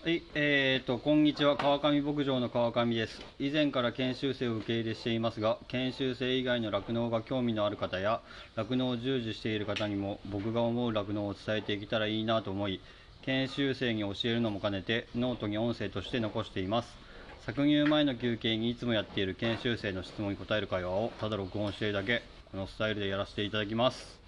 [0.00, 3.20] はい、えーと、こんにちは、川上牧場の川上です。
[3.40, 8.20] 以前から研修生を受け入れしていますが、研修生以外の酪農が興味のある方や、
[8.54, 12.80] 酪農を従事している方にも、僕が思う酪農を伝えていけたらいいなと思い、
[13.22, 16.96] 研修生に教えるのも兼ねて、ノートに音声として残しています。
[17.44, 22.22] 搾乳前の休憩にいつもやっている研修生の質問に答える会話をただ録音しているだけ、
[22.52, 24.20] このスタイルでやらせていただきます。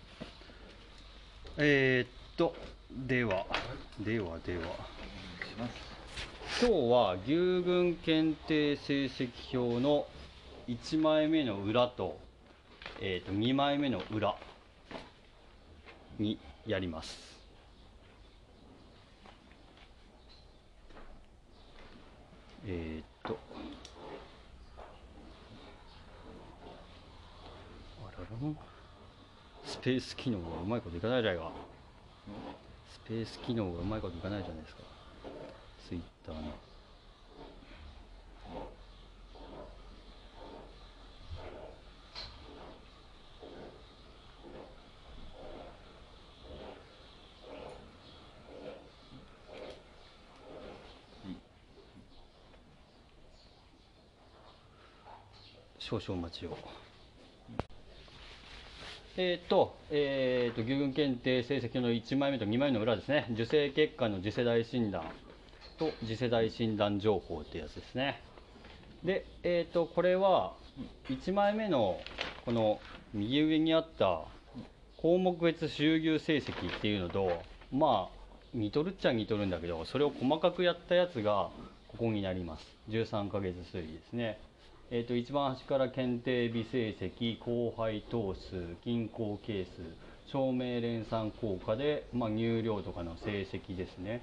[1.59, 2.57] えーっと、
[2.93, 3.47] では、
[4.01, 4.63] ではでは。
[6.61, 10.07] 今日は牛群検定成績表の
[10.67, 12.19] 1枚目の裏と,、
[13.01, 14.35] えー、と2枚目の裏
[16.19, 16.37] に
[16.67, 17.17] やります。
[22.67, 23.39] えー、っと。
[28.05, 28.55] あらら
[29.65, 31.53] スペース機能がうまいこといかないじゃいか。
[32.91, 34.83] スペース機能がうまいこといかないじゃないですか
[35.89, 36.71] ツイッターの。
[55.79, 56.57] 少々お待ちを。
[59.23, 63.27] えー、と、えー、と、牛群検定成績の1枚目と2枚目の裏ですね。
[63.33, 65.03] 受精結果の次世代診断
[65.79, 68.23] と次世代診断情報ってやつですね。
[69.05, 70.55] で、えー、と、これは
[71.11, 72.01] 1枚目の
[72.47, 72.81] この
[73.13, 74.23] 右上にあった
[74.97, 78.17] 項目別収牛成績っていうのと、まあ、
[78.55, 81.51] 似とるっちゃ似とるんだけど、それを細かくやったやつが
[81.89, 82.65] ここになります。
[82.89, 84.39] 13ヶ月推移ですね。
[84.93, 89.71] えー、と一番端から検定微成績、交配頭数、均衡係数、
[90.33, 94.23] 証明連算効果で、まあ、乳量とかの成績ですね。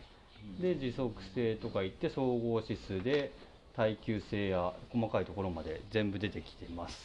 [0.60, 3.32] で、持続性とか言って、総合指数で
[3.78, 6.98] 耐久性や細かいところまで全部出てきています。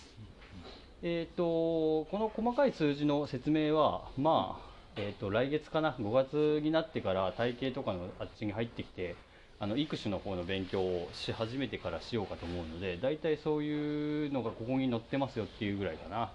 [1.04, 9.14] えー、とこの細かい数字の説明は、まあえー、と来月かな、5月になってから体系とかのあっちに入ってきて、
[9.62, 16.32] あの育種の方の勉強をし始めてからしようかと思うので大体そういうのがここに載ってますよっていうぐらいかな、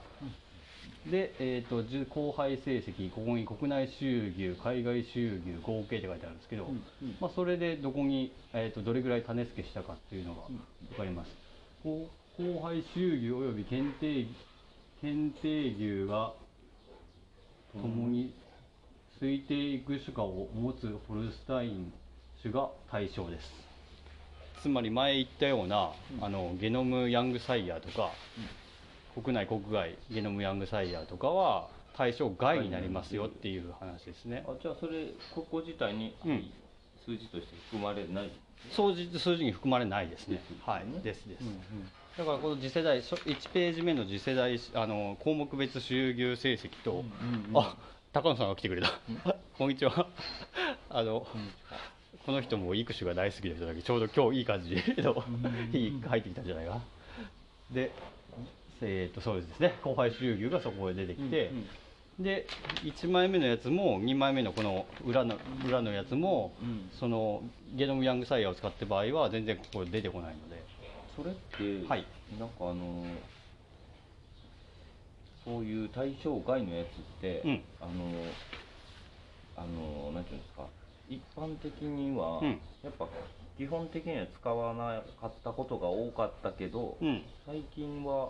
[1.11, 6.69] で、えー、と後輩成績ここに国内収牛海外収牛合計って書いてあるんですけど、
[7.19, 10.43] まあ、それでどこに、えー、とどれぐらい種付けしたかっていうのが
[10.91, 11.31] 分かります、
[11.83, 14.25] 後後輩収牛および検定
[15.01, 16.31] 検定牛が
[17.73, 18.33] 共に
[19.21, 21.91] 推定育種化を持つホルスタイン
[22.47, 23.51] 種が対象です。
[24.61, 26.25] つまり前言ったような、うん。
[26.25, 28.11] あのゲノムヤングサイヤーとか、
[29.13, 34.45] 国内国外ゲノムヤングサイヤーとかは対象外になりますよっていう話ですね。
[34.47, 36.51] あじゃあそれここ自体にうん。
[37.05, 38.31] 数字として含まれない、
[38.69, 40.41] 数字数字に含まれないですね。
[40.65, 41.01] はい。
[41.01, 41.61] ですです、うん
[42.17, 47.05] だからこの次世代そ1ページ目の次世代あの項目別収牛成績と、うんうん
[47.53, 47.77] あ
[48.13, 48.89] 高野さんが来てくれた、
[49.59, 50.07] こんにちは。
[50.89, 51.27] あの、
[52.27, 55.23] この人も育種が大好きな人だけどちょうど今日いい感じの
[55.71, 56.73] 日入ってきたんじゃないか。
[56.73, 56.81] な
[57.71, 57.91] で
[58.81, 59.75] えー、とそうですね。
[59.81, 61.65] 後輩収牛がそこで出てきて、うん
[62.19, 62.47] で
[62.83, 65.37] 1枚目のやつも2枚目のこの裏の
[65.67, 66.89] 裏のやつも、うん。
[66.99, 67.43] その
[67.75, 70.63] ゲノムヤングサイヤーを使って場合は全然ここ出てこないので。
[71.15, 72.05] それって、はい。
[72.39, 73.05] なんかあの
[75.45, 76.89] そういう対象外のやつっ
[77.21, 77.63] て、うん。
[77.79, 77.91] あの
[79.55, 80.65] あのなんていうんですか
[81.09, 82.59] 一般的には、うん。
[82.83, 83.07] やっぱ
[83.57, 87.23] 基本的には使わなかったことが多かったけど、うん。
[87.45, 88.29] 最近は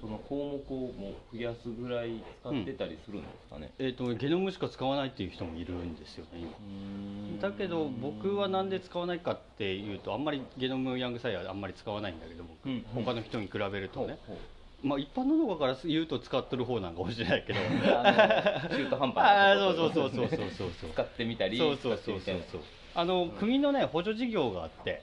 [0.00, 7.40] その項目をもう増やすぐらい使ってたりするんですかね、えー、とゲノムしか使わないっていう人もいるんですよね今。
[7.40, 12.84] だけど僕はなんで使わないかっていうとあんまりゲノムヤングサイヤーあんまり使わないんだけど僕、うん。
[13.04, 14.55] 他の人に比べるとね、ほうほう
[14.86, 17.58] まあ一般の動画から言うと使ってる方なんかもしれないけど。
[17.58, 20.90] 中途半端なそうそうそうそうそうそうそう。
[20.92, 21.58] 使ってみたり。
[21.58, 22.60] そうそうそうそう
[22.94, 25.02] あの国のね補助事業があって。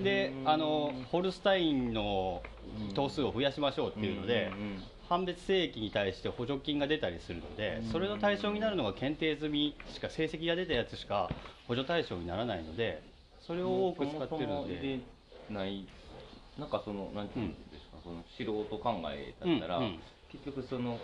[0.00, 0.48] でうん。
[0.48, 2.42] あのホルスタインの
[2.94, 4.82] 頭数を増やしましょうっていうので、んんん。
[5.10, 7.92] 判別精液に対して補助金が出たりするのでうん。
[7.92, 11.30] それの対象になるのが検定済みしか成績が出たやつしか
[11.68, 13.02] 補助対象にならないので
[13.40, 15.00] それを多く使ってるので。
[15.50, 15.84] ない
[16.58, 17.56] なんかそのなんていうん
[18.02, 20.00] その素人考えだったら、うんうん。
[20.30, 20.98] 結局その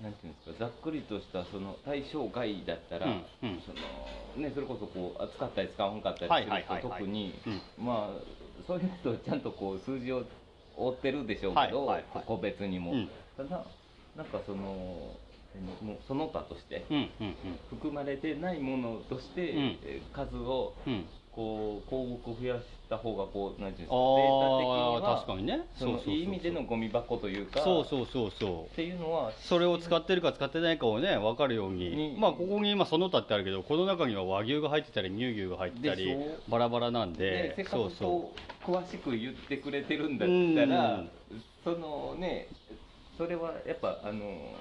[0.00, 3.12] なんていうんですかざっくりとしたその対象外だったら、うん
[3.42, 3.60] うん。
[3.66, 6.90] そのねそれこそこう扱ったり使わんかったりはいする人はいはい。
[6.90, 7.34] はい特に
[7.78, 7.84] うん。
[7.84, 10.24] まあそういう人はちゃんとこう数字を
[10.76, 12.24] 追ってるでしょうけど、はいはいはい。
[12.26, 13.10] 個別にも、うん。
[13.36, 13.66] ただ
[14.16, 15.16] なんかその
[15.82, 17.34] もうその他としてうんうん
[17.70, 19.78] 含まれてないものとして、う
[20.12, 20.74] 数を
[21.32, 25.66] こう項目を増やした方がこうなんていうんですかデータ的確かにね。
[25.76, 28.72] そのいい意味でのゴミ箱というかそうそうそうそう。
[28.72, 31.90] っていうのはそれを使ってるか使ってないかをね分かるように。
[31.90, 36.16] にまあここに今その他ってあるけどこの中には和牛が入ってたり乳牛が入ってたり
[36.48, 37.30] バラバラなんで。
[37.30, 38.34] でせっかくそうそこ
[38.66, 38.70] う。
[38.72, 41.10] 詳しく言ってくれてるんだったらうん。
[41.62, 42.48] そのね
[43.16, 44.54] それはやっぱあの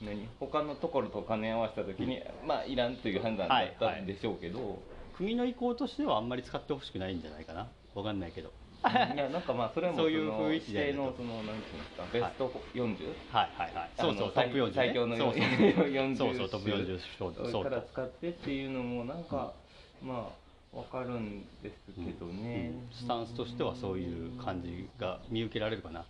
[0.00, 7.68] 何他のところと兼ね合わせた時に、まあいらんという判断だったんでしょうけど、う国の意向としてはあんまり使ってほしくないんじゃないかな。
[7.94, 8.50] 分かんないけど。
[8.84, 13.14] いやなんかまあそれもそういうの雰囲気でのそのなんていうんですかベスト 40?
[13.32, 13.90] はいはいはい。
[13.98, 14.72] そうそうトップ40ね。
[14.74, 15.42] 最強のそうそう。
[15.88, 18.70] 40そうそうトップ40そうそうから使ってっていう。
[18.70, 19.24] のもなん。
[19.24, 19.54] か、
[20.02, 20.30] ま
[20.74, 22.92] あわかるんですけどね、うん。
[22.92, 26.04] スタンスとしてはそういう感じが見受けられるかな。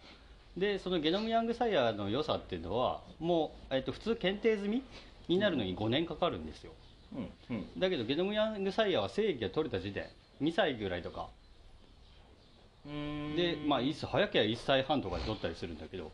[0.56, 4.82] でそのゲノムヤングサイヤーの良さっていうのはもう、えっと、普通検定済み
[5.26, 6.72] になるのに5年かかるんですよ
[7.14, 7.80] うんうん。
[7.80, 10.06] だけどゲノムヤングサイヤーは正規が取れた時点
[10.42, 11.28] 2歳ぐらいとか。
[13.36, 16.12] でまあ早ければ1歳半とかで取ったりするんだけど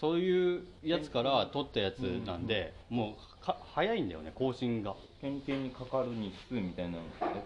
[0.00, 4.94] そういうやつから取ったやつなんでもうか早いんだよね更新が。
[5.20, 6.98] 検定にかかる日数みたいな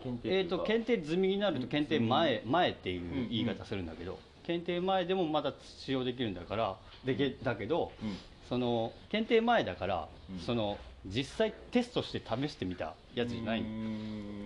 [0.02, 8.16] 検定えー、と検定済みになると検定前前っていううん言い方するんだけど、検定前でもまだ使用できるんだからでけだけどうん。
[8.48, 10.38] その検定前だから、うん。
[10.40, 10.76] その
[11.06, 13.64] 実際テストして試してみたやつじゃない、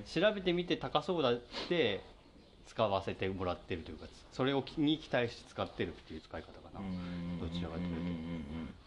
[0.06, 2.00] 調べてみて高そうだって
[2.66, 6.80] 使わせてもらってるというかそれをに期待して使ってるっていう使い方かな、
[7.40, 8.24] どちらかというと。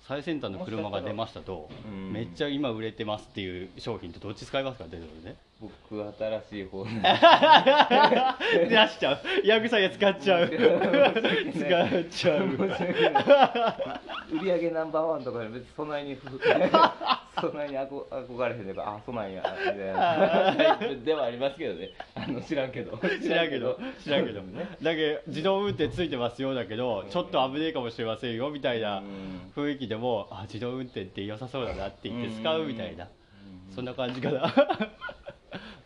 [0.07, 2.13] 最先端の車が出ましたと、うん。
[2.13, 5.35] めっちゃ今売れてますっていう商品とどっち使いますかっていうのね。
[5.59, 5.71] 僕
[6.19, 6.99] 新しい方出し
[8.99, 9.19] ちゃう。
[9.43, 10.47] ヤグさんや使っちゃう。
[10.47, 10.59] 使っ
[12.09, 12.45] ちゃう。
[14.37, 16.29] 売り上げナンバーワンとかで別にそないにそ
[17.49, 19.41] ないに憧憧れへんねんからあそうなんや
[21.03, 21.89] ではありますけどね。
[22.13, 22.97] あの 知らんけど。
[23.21, 23.79] 知らんけど。
[24.03, 24.41] 知らんけど。
[24.81, 29.51] だけど自動運転ついてますよだけどちょっと危ねえかもしれませんよみたいなうん。
[29.55, 33.07] 雰囲気でもあ自動運転って良さそうだなって言って使うみたいな。
[33.73, 34.53] そんな感じかな。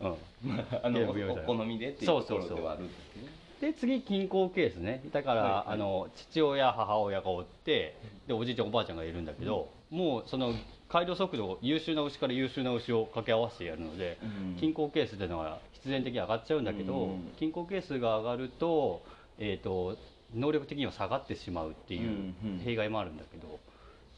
[0.00, 0.48] うん。
[0.48, 3.32] まあ あのお好みでっていうところではあるんですね。
[3.60, 5.02] で次金庫ケースね。
[5.12, 5.62] だから、はいはい。
[5.68, 7.96] あの父親母親がおって
[8.26, 10.52] でおじいちゃんおばあちゃんがいるんだけど、もうその
[10.88, 14.56] 改良速度を優秀な牛から優秀な牛を掛け合わせてやるので、うん。
[14.58, 17.32] 均衡係数っていうのは必然的に上がっちゃうんだけど、うん。
[17.38, 19.02] 均衡係数が上がると,、
[19.38, 19.96] えー、と
[20.34, 22.34] 能力的には下がってしまうっていう
[22.64, 23.60] 弊害もあるんだけど、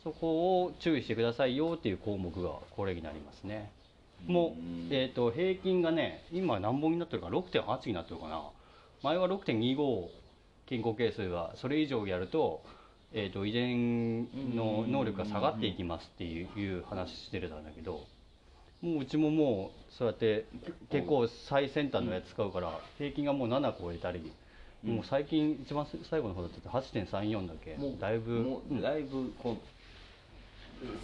[0.03, 3.73] そこを注意してくださいよっていう項目がこれになりますね。
[4.27, 8.43] もううん、えー、と平均がね今何本になってるか6.8になってるかな。
[9.03, 10.09] 前は6.25
[10.67, 12.63] 均衡係数がそれ以上やると,、
[13.13, 14.25] えー、と遺伝
[14.57, 18.07] の能力が下がっていきますっていういう話してたんだけど
[18.81, 20.47] もううちももうそうやって
[20.91, 24.33] 結構最先端のやつ使うから平均がもう7超えたり、
[24.85, 24.95] うん。
[24.97, 27.77] もう最近一番最後の方だって8.34だっけ？
[27.77, 28.61] もうだいぶ。
[28.83, 29.57] だいぶこう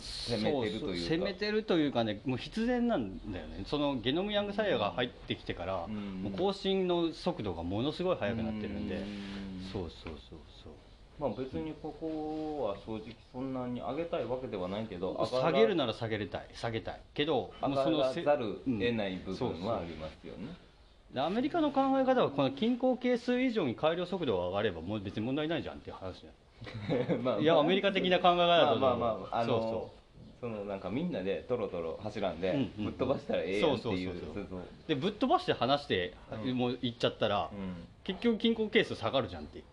[0.00, 1.14] 攻めてるというか。
[1.14, 3.64] 攻めてるというかねもう必然なんだよね。
[3.66, 6.22] そのゲノムヤングサイヤが入ってきてから、うん。
[6.22, 9.70] もう更新の速度がものすごい速くなってるんで、うん。
[9.72, 10.72] そうそうそうそう。
[11.18, 16.46] まあ別にここは正直そんなに上げたいわけではないけど下げるなら下げれたい。
[16.54, 17.00] 下げたい。
[17.14, 20.46] けど上もうそのせがらざるうん得ない部分はありますよね。
[20.46, 20.69] で
[21.16, 27.22] アメリカの考え方はこの均衡係数以上に改良速度が上がればもう別に問題ないじゃんっていう話じゃん。
[27.24, 30.00] まあいやアメリカ的な考え方だとまあまあまああのそう
[30.40, 34.46] そのなんかみんなでトロトロ走らんで、ぶっ飛ばしたらええやんっていうそうそうそうそう。
[34.50, 36.14] そうでぶっ飛ばして話して、
[36.44, 36.56] うん。
[36.56, 37.74] もう行っちゃったら、うん。
[38.04, 39.64] 結局均衡係数下がるじゃんっていう。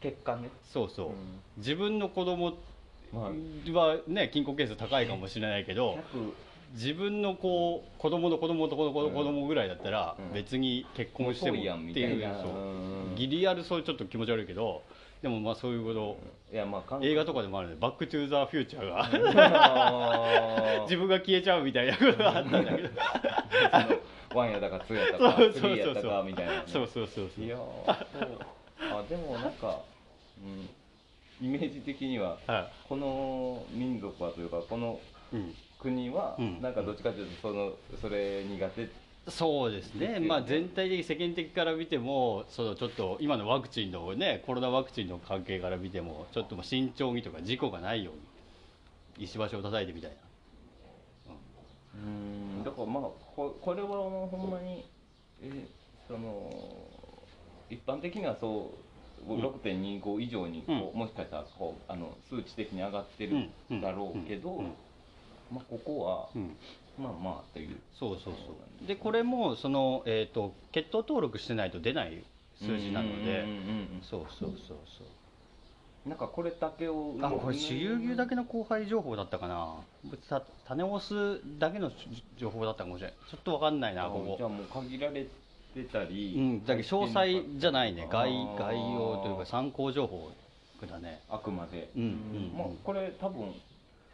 [0.00, 0.50] 結果ね。
[0.64, 1.14] そうそう、うん。
[1.58, 2.54] 自分の子供
[3.12, 3.78] まあ。
[3.78, 5.98] はね均衡係数高いかもしれないけど
[6.72, 10.32] 自分のこう子供の子供と子供の子供ぐらいだったらうん。
[10.32, 11.60] 別に結婚してもっ
[11.92, 14.82] ていうギリアルそうちょっと気持ち悪いけど
[15.22, 16.18] でもまあそういうこと
[16.52, 18.88] いやまあ韓映画とかでもあるね「バック・トゥ・ザ・フューチャー
[19.34, 22.88] が自分が消えちゃうみたいなことがあったんだけど。
[24.34, 26.62] ワンやったかツーやったか スリーやっかみたいなね。
[26.66, 27.44] そうそうそうそう。
[27.44, 27.58] いやー。
[27.58, 27.96] そう
[28.80, 29.80] あでもなんか、
[31.40, 34.98] うん、イメージ的にははこの民族はというかこの
[35.32, 36.62] いうん国はうん。
[36.62, 38.88] なんかどっちかというとそのそれ苦手
[39.28, 50.16] そうですね、まあ、全体的世間的から見てもそのちょっと今のワクチンのねコロナワクチンの関係から見てもちょっと慎重にとか事故がないように石橋を叩いてみたいな。
[51.94, 52.64] うん。
[52.64, 53.02] だからまあ
[53.36, 54.84] ここれはもうほんまに
[55.40, 55.66] え
[56.08, 56.50] その
[57.70, 58.72] 一般的にはそ
[59.28, 60.98] ううん6.25以上にこう、うん。
[60.98, 63.48] もしかしたらこうあの数値的に上がってる
[63.80, 64.64] だろうけど、
[65.52, 66.56] まあここは、うん。
[66.98, 68.52] まあまあというそうそうそ
[68.84, 68.86] う。
[68.86, 72.22] でこれもその、えー、と血統登録してないと出ない
[72.58, 73.40] 数字なので。
[73.40, 76.08] うんうんうんうんそうそうそうそう。
[76.08, 79.76] なんかこれだけをあこれ私有牛だけの交配情報だったかな。
[80.28, 81.92] た種オスだけの
[82.36, 84.34] 情報だったかもしれないちょっと分かんないなここ。
[84.36, 85.26] じゃあもう限られ
[85.74, 86.64] てたり、うん。
[86.64, 88.08] だけど詳細じゃないね。
[88.10, 90.32] 概概要というか参考情報
[90.90, 91.22] だね。
[91.30, 92.52] あくまで、うんうん。
[92.58, 93.54] まあ、これ多分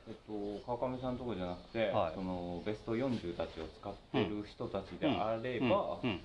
[0.08, 2.12] えっと川上さんのところじゃなくて、はい。
[2.14, 6.20] そのベスト40たちを使ってる人たちであれば、うんうん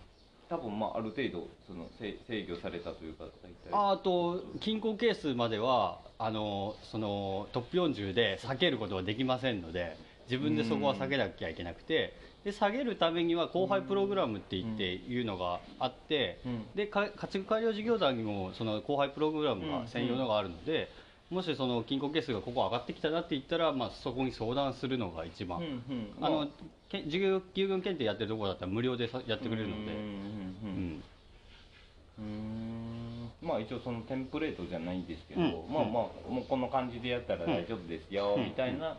[0.49, 3.71] 多分まあある程度その制制御されたというか大体。
[3.71, 9.97] あと均衡係数まではあのそのトップ40で下げることはできませんので
[10.29, 12.13] 自分でそこは下げなきゃいけなくて
[12.43, 16.65] で下げるためには後輩プログラムって言っていうのがあってうん。
[16.75, 20.89] でか家畜改良事業団にもその後輩プログラムが専用のがあるので
[21.33, 26.13] もしその均衡係数がここ上がってきたなって言ったら、まあ、そこに相談するのが一番、うんうん。
[26.21, 26.29] あ。
[26.29, 26.47] のま
[26.89, 29.91] け授業牛群検定やってるところだったら無料でさやってくれるので。
[32.19, 35.73] うんまあ一応そのテンプレートじゃないんですけど、うん。
[35.73, 38.45] まあまあもうこの感じでやったら大丈夫ですよ、うん。
[38.45, 38.95] みたいな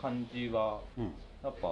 [0.00, 1.04] 感じはうん。
[1.42, 1.68] やっぱ、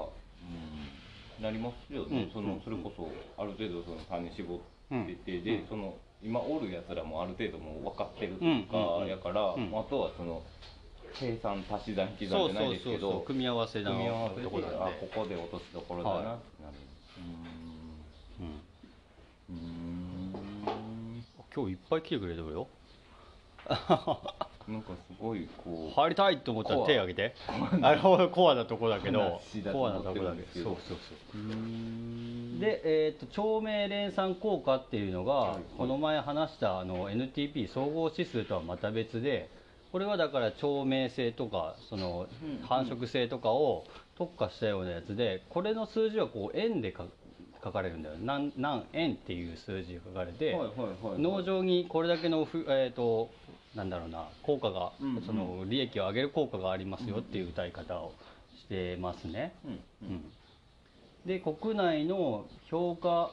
[1.39, 2.33] うん、なりますよね、うん。
[2.33, 4.59] そのそれこそある程度その種絞っ
[5.07, 5.69] てて、でうん。
[5.69, 9.69] その今おるやつらもある程度もう分かってるとうんかうんやから、うん。
[9.69, 10.43] あとはその
[11.15, 16.75] 計算足し算引き算じゃないですけど組み合わせの組み合わせでとこなんであここで落とすところだなってなる、
[18.39, 19.57] うん。
[19.57, 21.25] うん。
[21.55, 22.69] 今日いっぱい来てくれてるよ
[24.71, 27.35] なんかすごいこう入りたいと思ったら手挙げて。
[27.83, 29.41] あれコアなとこだけど
[29.73, 30.71] コアなとこだけど。
[30.71, 30.99] どそうそう
[31.33, 32.61] そう。
[32.61, 35.61] で、えー、と長命連鎖効果っていうのが、はいはい。
[35.77, 39.51] この前話したあの NTP 総合指数とはまた別で
[39.91, 42.67] これはだから長命性とかそのうん。
[42.67, 43.85] 繁殖性とかを
[44.17, 47.07] 特化したようなやつでこれの数字はこう円でか
[47.63, 48.15] 書かれるんだよ。
[48.23, 51.21] 何何円っていう数字が書かれて、はいはいはいはい。
[51.21, 53.31] 農場にこれだけのふ、えー、と
[53.75, 55.23] なんだろうな効果が、うんうん。
[55.23, 58.13] その利益を上げる効果がありますよっていう歌い方を
[58.59, 59.53] してますね。
[59.65, 60.15] うんううん。
[60.17, 60.25] ん
[61.27, 63.31] で国内の評価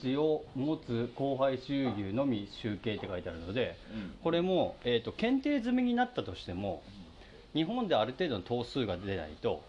[0.00, 4.14] 値を持つ後輩収牛のみ集計って書いてあるのでうん。
[4.22, 6.82] これも、えー、と検定済みになったとしても
[7.52, 9.62] 日本である程度の頭数が出ないと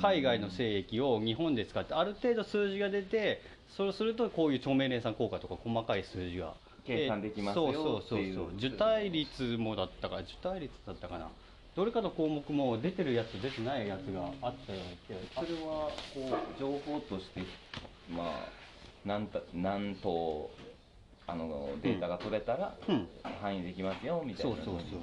[0.00, 3.40] 海外の精液を日本で使ってある程度数字が出て
[3.76, 6.54] そうするとこういう長命連鎖効果とか細かい数字が
[6.88, 7.74] 計算できますよそう。
[7.74, 8.56] そうそうっていうそう。
[8.56, 11.28] 受胎率もだったか受胎率だったかな。
[11.76, 15.42] どれかの項目も出てるやつ出てないやつがあったような気が。
[15.42, 17.42] それはこう情報として
[18.10, 18.48] まあ
[19.04, 20.50] 何た何と
[21.26, 23.08] あのデータが取れたらうん。
[23.40, 24.56] 範囲できますよみたいな。
[24.56, 25.00] そうそうそう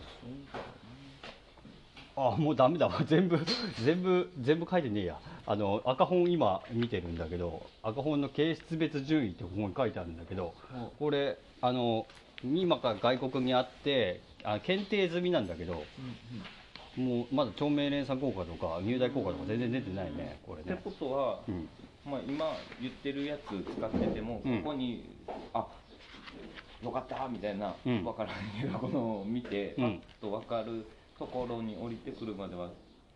[2.17, 2.87] あもうダメだ。
[2.87, 3.37] わ 全部
[3.83, 5.19] 全部全部書いてねえや。
[5.47, 12.05] あの赤本今見てるんだけど赤本の形質別順位ってここに書いてあるんだけどうんこれあの
[12.43, 15.83] 今から外国にあってあ検定済みなんだけど
[16.95, 20.73] もうまだ長命連鎖効果とか入大効果とか全然出てないねこれね。
[20.73, 21.67] ってことは、うん。
[22.05, 23.41] まあ、今言ってるやつ
[23.75, 24.61] 使ってても、うん。
[24.63, 25.17] ここに
[25.53, 25.67] あ
[26.83, 28.03] よかったみたいな、うん。
[28.03, 30.01] 分からんけど このを見て、うん。
[30.21, 30.85] と分かる
[31.17, 32.69] ところに降りてくるまでは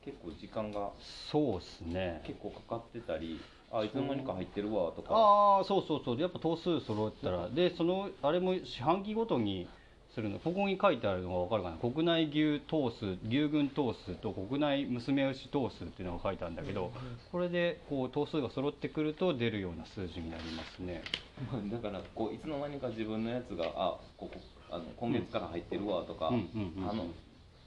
[0.04, 2.22] 結構時間がそうっすね。
[2.26, 3.40] 結構かかってたり
[3.72, 5.14] あいつの間にか入ってるわとか。
[5.14, 6.20] ああそうそうそう。
[6.20, 7.50] やっぱ頭数揃ったら。
[7.50, 9.68] でそのあれも四半期ごとに
[10.16, 10.40] するの。
[10.40, 11.78] ここに書いてあるのが分かるかな。
[11.78, 16.92] 国内牛頭数牛群頭数と国内娘牛頭数っていうのが書いてあるんだけど
[17.32, 21.04] これでこう頭数が揃ってくると出るような数字になりますね。
[21.52, 24.32] ま あだからこういつの間にか自分のやつがあここ
[24.72, 27.06] あの今月から入ってるわとか、あの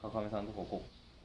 [0.00, 0.82] 川上さんのとここ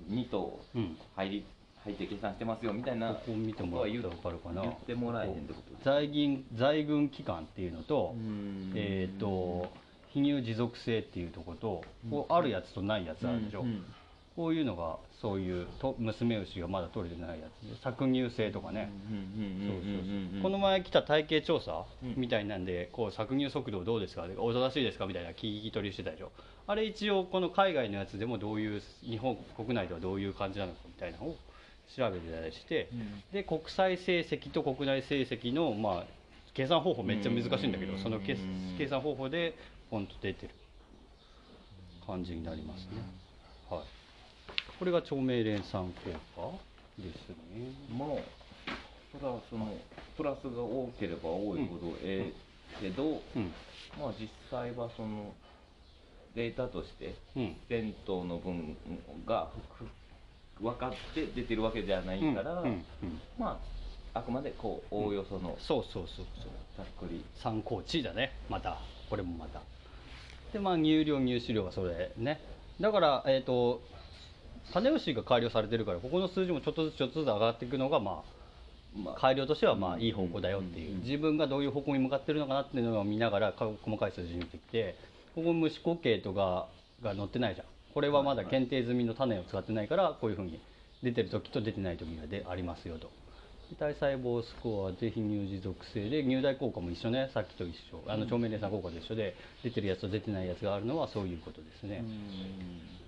[0.09, 0.97] 2頭うん。
[1.15, 1.45] 入り
[1.87, 4.61] 入って計算してますよみたいなここ見てもらったら分かるかな。
[4.61, 8.73] 言ってもらえへんってこと在銀在軍期間っていうのとうん。
[8.75, 9.71] えっ、と
[10.09, 13.67] 非乳持続性っていうところとこうあるやつとないやつあるでしょ、うん。
[13.67, 13.85] うん。
[14.35, 18.91] こういうのがそういうと娘牛がまだ取れてないやつで搾乳性とかね、
[20.43, 22.13] この前来た体型調査うん。
[22.17, 24.27] みたいなんで、こう搾乳速度どうですか？
[24.37, 25.07] おとなしいですか？
[25.07, 26.31] みたいな聞き取りしてたでしょ。
[26.67, 31.35] あれ一応この海外のやつでもどういう日本国内ではどういう感じなのかみたいなのを
[31.95, 33.23] 調べてたりして、うん。
[33.31, 36.03] で国際成績と国内成績のまあ
[36.53, 37.99] 計算方法めっちゃ難しいんだけど、うん。
[37.99, 38.37] その計
[38.77, 39.55] 計算方法で
[39.89, 40.53] ポンと出てる。
[42.07, 43.03] 感じになりますね、
[43.69, 43.81] はい。
[44.79, 45.91] これが長命連鎖効
[46.97, 47.35] 果ですね。
[47.91, 48.07] まあ
[49.11, 49.75] それはその
[50.15, 52.31] プラスが多ければ多いほどえ
[52.79, 53.51] えけど、うん。
[53.99, 55.33] まあ実際はその
[56.33, 57.57] データとしてうん。
[57.67, 58.77] 伝統の分
[59.25, 59.83] がふ
[60.61, 62.63] 分かって出てるわけじゃないから、
[63.37, 63.59] ま
[64.13, 66.51] ああくまでこうおおよそのそうそうそうそう。
[66.77, 67.23] ざっくり。
[67.35, 68.31] 参考値だね。
[68.49, 69.61] またこれもまた
[70.53, 72.39] でまあ入量入手量がそれね。
[72.79, 73.81] だからえっ、と
[74.73, 78.23] 種牛が改良されてるからここの数字もちょっとずつちょっとずつ上がっていくのがま
[78.95, 80.97] まあ改良としてはまあいい方向だよっていう。
[81.03, 84.95] 自分がどういう方向に向かってるのかなっていうのを見ながらか細かい数字見てきて
[85.35, 86.67] ここ虫固形とか
[87.03, 90.59] が載ってないじゃんこれはまだ検定済みの種を使ってないからこういうふうに
[91.03, 93.09] 出てる時と出てない時がでありますよと。
[93.69, 97.29] で体細胞スコアで非乳児属性で乳大効果も一緒ね。
[97.33, 98.01] さっきと一緒。
[98.07, 102.03] あの腸面連鎖効果と一緒で出てるやつと出てないやつがあるのはそういうことですね、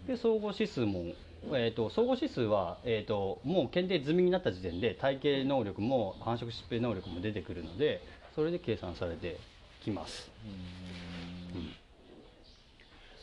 [0.07, 1.13] で総合指数も、
[1.53, 8.01] えー、と総合指数は、えー、ともう検定済みになった時点で体系能力も繁殖疾病能力も出てくるので
[8.35, 9.39] それで計算されて
[9.83, 10.31] きます、
[11.53, 11.88] うん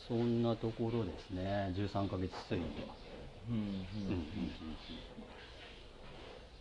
[0.07, 1.73] そんなところですね。
[1.75, 2.95] 13ヶ月推移は、
[3.49, 4.13] うんうんうんうん。
[4.13, 4.23] うん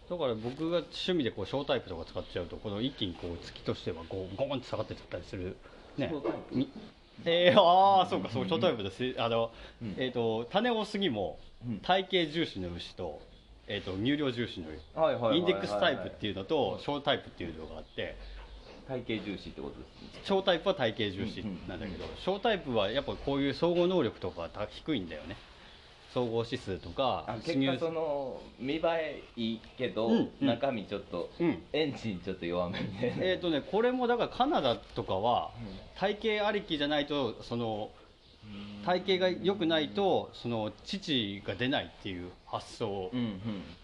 [0.08, 5.56] だから僕が趣味でこう小タイプとか使っちゃうとこの一気にこう月としてはゴーゴーンって下がってっちゃったりする。
[5.96, 6.12] ね。
[7.24, 9.20] えー、ああそうかそう小タイプです。
[9.20, 9.50] あの、
[9.82, 9.94] うん。
[9.98, 11.78] えっ、と種オスにもうん。
[11.78, 13.20] 体型重視の牛と,、
[13.66, 15.36] えー、と乳量重視の牛。
[15.36, 18.16] インデックスタイプっていうのと小タイプっていうのがあって
[18.86, 20.20] 体型重視ってことですね。
[20.24, 25.36] 小タイプは体型重視なんだけど小タイプはやっぱこういう総合能力とか低いんだよね。
[26.14, 30.46] 総合指数とかあ結果その見栄えいいけど、うんうん。
[30.46, 31.62] 中身ちょっと、うん。
[31.74, 33.16] エンジンちょっと弱めみたいな。
[33.18, 35.66] えーとね、これもだからカナダとかはうん。
[35.98, 37.90] 体型ありきじゃないとその
[38.86, 43.10] 体型が良くないとその乳が出ないっていう発想。
[43.12, 43.38] うんうん。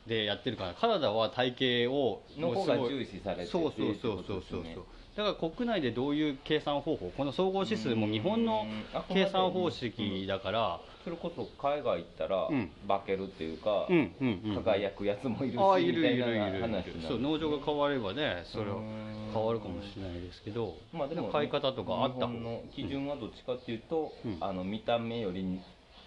[0.07, 4.85] でやってるからカナダは体型をの方が重視されててそうそうそうそうそうそう。
[5.17, 8.65] だから国内でどういう計算方法この総合指数も日本の
[9.13, 12.71] 計算方式だからそれこそ海外行ったら、うん。
[12.89, 16.95] 化けるっていうか、うんうんうん輝くやつもいるしああいるいるいる。
[17.07, 19.31] そう農場が変わればねそれはうん。
[19.33, 24.37] 変わるかもしれないですけどまあでも買い方とかあった方の基準はどっちかっていうと、うん。
[24.41, 25.61] あの見た目より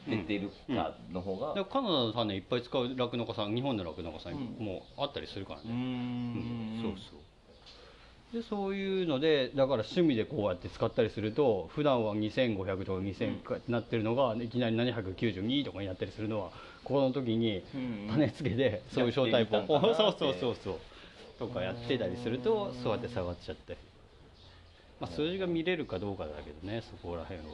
[0.08, 5.76] 出てるかの方が、だからカナダの種いっぱい使う酪農家さん日本の酪農家さんうんもあったりするからね、うーん。
[5.76, 5.80] う
[6.80, 6.82] ん。
[6.82, 7.20] そうそう。
[8.34, 16.52] でそういうのでだから趣味でこうやって使ったりすると普段は2500とか2000かってなってるのがいきなり792とかになったりするのは
[16.84, 18.08] この時にうん。
[18.12, 19.66] 種付けでそういう小タイプを
[19.96, 20.80] そうそうそうそう。
[21.40, 23.80] とかやってたりするとそうやって下がっちゃったり、
[25.00, 27.46] まあ、数字が見れるかどうかだけどねそこら辺は。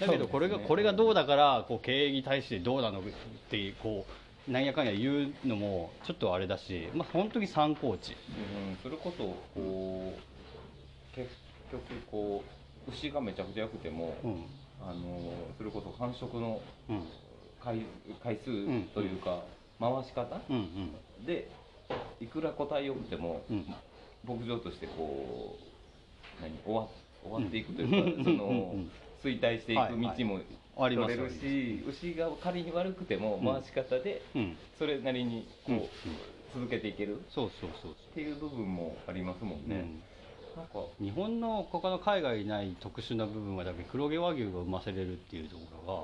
[0.00, 3.02] だけどこれが、ねこれがどうだからこう経営に対してどうなのっ
[3.50, 4.06] てこ
[4.48, 8.12] うなんやかんや言うのもちょっとあれだし、まあ、本当に参考値。
[8.12, 11.30] うんそれこそこう結
[11.70, 12.44] 局こ
[12.86, 14.44] う牛がめちゃくちゃ良くても、うん。
[14.82, 17.02] あのそれこそ繁殖のうん。
[17.62, 17.86] 回
[18.22, 18.44] 回数
[18.92, 19.42] というか、
[19.80, 20.56] 回し方うん
[21.18, 21.26] うん。
[21.26, 21.50] で
[22.20, 23.74] いくら個体良くても、うん。
[24.26, 25.73] 牧場としてこう
[26.40, 26.88] 何終わ
[27.22, 28.24] 終わっていくというか、うん。
[28.24, 28.74] その、
[29.22, 30.40] 衰退していく道も
[30.78, 33.44] あります取れるし、牛が仮に悪くてもうん。
[33.46, 34.56] 回し方でうん。
[34.78, 35.72] それなりにこ
[36.54, 37.94] う、続けていけるっそうそうそう。
[38.14, 39.84] ていう部分もありますもんね、
[40.56, 46.02] なんかうん日本の他の海外にない特殊な部分はだけど黒毛和牛が生ませれるっていうところが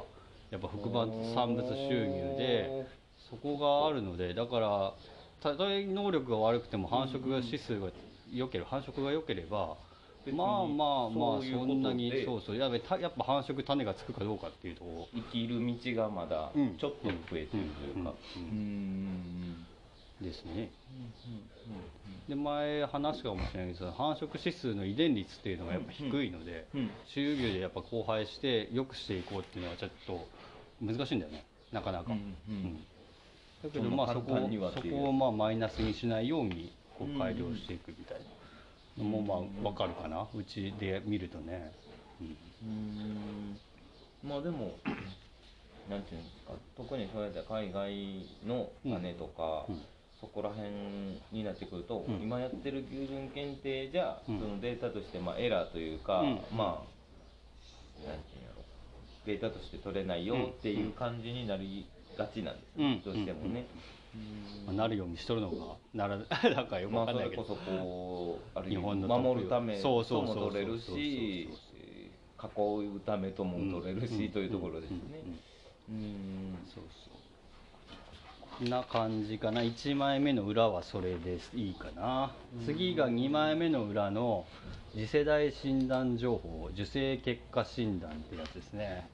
[0.51, 0.90] やっぱ副
[1.35, 2.85] 産物収入で
[3.31, 4.93] そこがあるのでだから
[5.40, 7.88] たとえ能力が悪くても繁殖が指数が
[8.33, 9.77] 良ければ繁殖が良ければ
[10.24, 12.56] 別にまあまあまあそんなにでそうそう。
[12.56, 14.85] やべたやっぱ繁殖種がつくかどうかっていうと。
[14.85, 15.59] ころ生きる
[15.94, 16.76] 道がまだうん。
[16.76, 18.12] ちょっと増えてるというか。
[18.37, 19.66] うん。
[20.20, 20.70] ですね。
[22.28, 26.66] で前話したかもしれないけど繁殖指数の遺伝率っていうのがやっぱ低いので、
[27.06, 30.26] 周遊牛でやっぱ交配して良くしていこうっていうのはちょっと
[30.80, 31.44] 難しいんだよね。
[31.72, 32.85] なかなか、うんうん
[33.62, 34.94] だけどまあそこ簡単にはっていう。
[34.94, 38.24] そこをまあマイナスにしないようにこう改良していくみたいな
[38.98, 40.26] のもまあ分かるかな。
[40.35, 41.72] うちで見るとね、
[42.20, 42.37] うん。
[42.62, 43.61] うん
[44.22, 44.76] まあでも
[45.88, 46.53] なんていうんですか。
[46.76, 49.83] 特にそうやって海外の種とか、うん。
[50.20, 50.68] そこら辺
[51.33, 52.20] になってくると、うん。
[52.20, 54.38] 今やってる牛群検定じゃ、うん。
[54.38, 56.40] そのデータとしてまあエラーというか、うん。
[56.53, 58.62] まあなんていうんやろ。
[59.26, 62.66] データとして取れないよっていう感じになりがちなんで
[63.00, 63.66] すどうしてもね。
[64.66, 66.18] まあなるようにしとるのがなら
[66.55, 68.62] なんかよくまあ、わかんないけど、それこそこうあ
[69.18, 71.49] 守るためとも取れるし
[72.42, 74.99] 囲うためとも取れるし、というところですね。
[78.64, 78.70] ん。
[78.70, 79.61] な感じかな。
[79.62, 82.33] 1枚目の裏はそれですいいかな。
[82.64, 84.46] 次が2枚目の裏の
[84.92, 89.09] 次世代診断情報受精結果診断ってやつですね。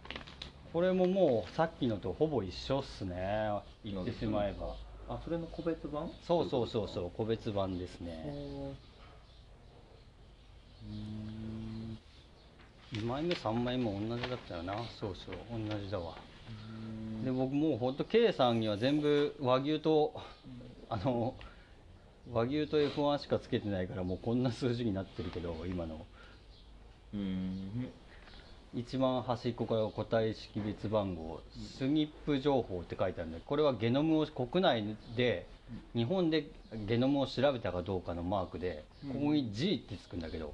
[0.73, 3.51] これももうさっきのとほぼ一緒っすね。
[3.85, 4.75] 言ってしまえば
[5.09, 6.11] あそれの個別版？
[6.27, 8.75] そうそうそうそう個別版ですね。
[12.92, 14.75] 2枚目3枚目も同じだったよな。
[14.99, 16.14] そうそう同じだわ。
[17.25, 20.21] で僕もうほんと K さんには全部和牛と
[20.88, 21.35] あの
[22.33, 26.05] 和牛と F1 しかつけてないからもうこんな数字になってるけど今の。
[27.14, 27.90] うん
[28.77, 31.41] 一番端っこから個体識別番号
[31.79, 35.47] スニップ情報って書いてあるんでこれはゲノムを国内で
[35.95, 36.51] 日本で
[36.87, 40.53] ゲノムを調べたかどうかのマークでここに G ってつくんだけど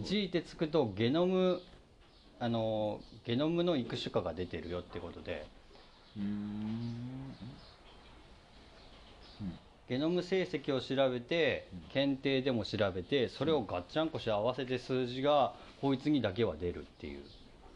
[0.00, 1.60] G ってつくとゲノム
[2.40, 5.46] あのゲノムの育種化が出てるよってことで
[9.88, 17.20] ゲノム成績を調べて検定でも調べてそれをガッチャンコして合わせて数字がこいつにだけは出るっていう。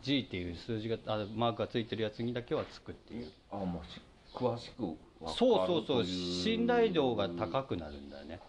[0.03, 3.31] G っていう数字があマークがついてるやつにだけはつくっていう。
[3.51, 4.01] あもうし
[4.35, 8.41] 詳しく分かるそうそうそう信頼度が高くなるんだよね。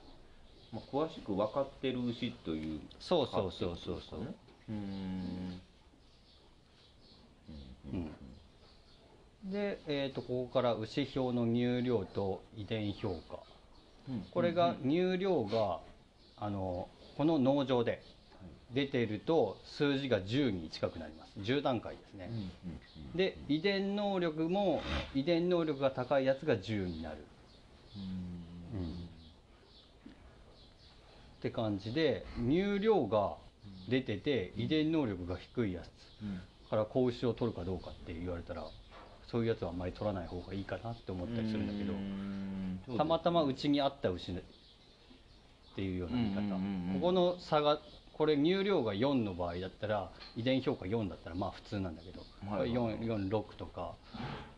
[0.71, 4.19] まあ、詳しく分かってる牛というそうそうそうそうそう。
[4.21, 5.61] うーん。
[7.93, 9.51] うん。
[9.51, 13.39] で、えー、とここから牛表の乳量と遺伝評価。
[14.07, 14.25] うん。
[14.31, 15.79] これが乳量が
[16.37, 16.87] あの
[17.17, 18.01] この農場で
[18.73, 21.39] 出てると数字が10に近くなります。
[21.39, 22.31] 10段階ですね、
[23.15, 27.17] で遺伝能力も遺伝能力が高いやつが10になる、
[27.95, 28.01] うん。
[28.01, 28.93] うん。
[30.09, 30.13] っ
[31.41, 33.35] て感じで乳量が
[33.89, 35.85] 出てて遺伝能力が低いやつ。
[36.23, 36.41] うん。
[36.69, 38.65] から子牛を取るかどうかって言われたら
[39.27, 41.83] そういうやつはあんまり取らない方がいいかなって思ったりするんだけ
[42.93, 44.35] どたまたまうちにあった牛っ
[45.75, 46.41] ていうような見方、
[46.93, 47.81] ここの差が
[48.21, 53.95] これ乳量が4の場合だったら遺伝評価4だったらまあ普通なんだけど、はいはいはい446とか。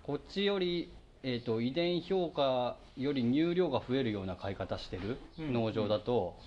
[0.03, 0.91] こっちより、
[1.23, 5.53] えー、と遺伝評価より乳量が増えるような飼い方してるうん。
[5.53, 6.37] 農場だと、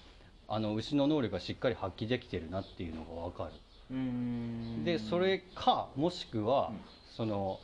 [0.47, 4.85] あの牛の能力がしっかり発揮できてるなっていうのが分かる。
[4.85, 6.77] でそれかもしくは、うん。
[7.17, 7.59] その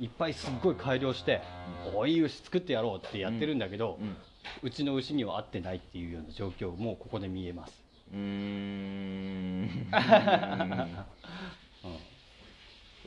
[0.00, 1.40] いっぱいすっごい改良して
[1.94, 4.70] 「おいいい牛作ってやろう」ってやってるんだけど、ううん。
[4.72, 9.68] ちの牛には合ってないっていうような状況もここで見えます、うーん。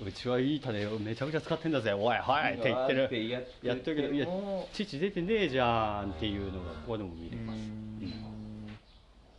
[0.04, 1.94] うちはいい種をめちゃくちゃ使ってんだぜ。
[1.94, 3.04] おいはいって言ってる。
[3.04, 4.02] ってやってやってる。
[4.02, 8.78] けどいやも父出てねえじゃんっていうのがここでも見れます、うん。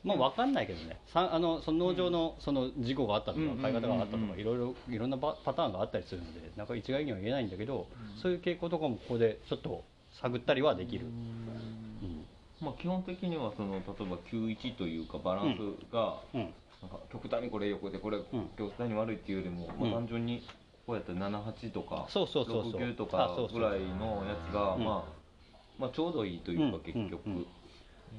[0.04, 1.00] まあ分かんないけどね。
[1.06, 3.56] さあのその農場のその事故があったとうん。
[3.56, 7.88] か買い方があったとかいろいろいろんなパパターンがあったりするのでなんか一概には言えないんだけど、
[8.22, 9.82] そういう傾向とかもここでちょっと
[10.20, 11.61] 探ったりはできる、うん
[12.62, 16.40] まあ基本的にはその例えば91というかバランスが、うん。
[16.80, 18.24] なんか極端にこれ横でこれん。
[18.56, 19.90] 極端に悪いっていうよりも、うん。
[19.90, 20.42] まあ、単純に
[20.86, 22.80] こうやったら78とかそうそうそうそう。
[22.80, 24.84] 69とあかぐらいのやつが、うん。
[24.84, 25.12] まあ、
[25.78, 26.80] まあちょうどいいというかうん。
[26.80, 27.46] 結局、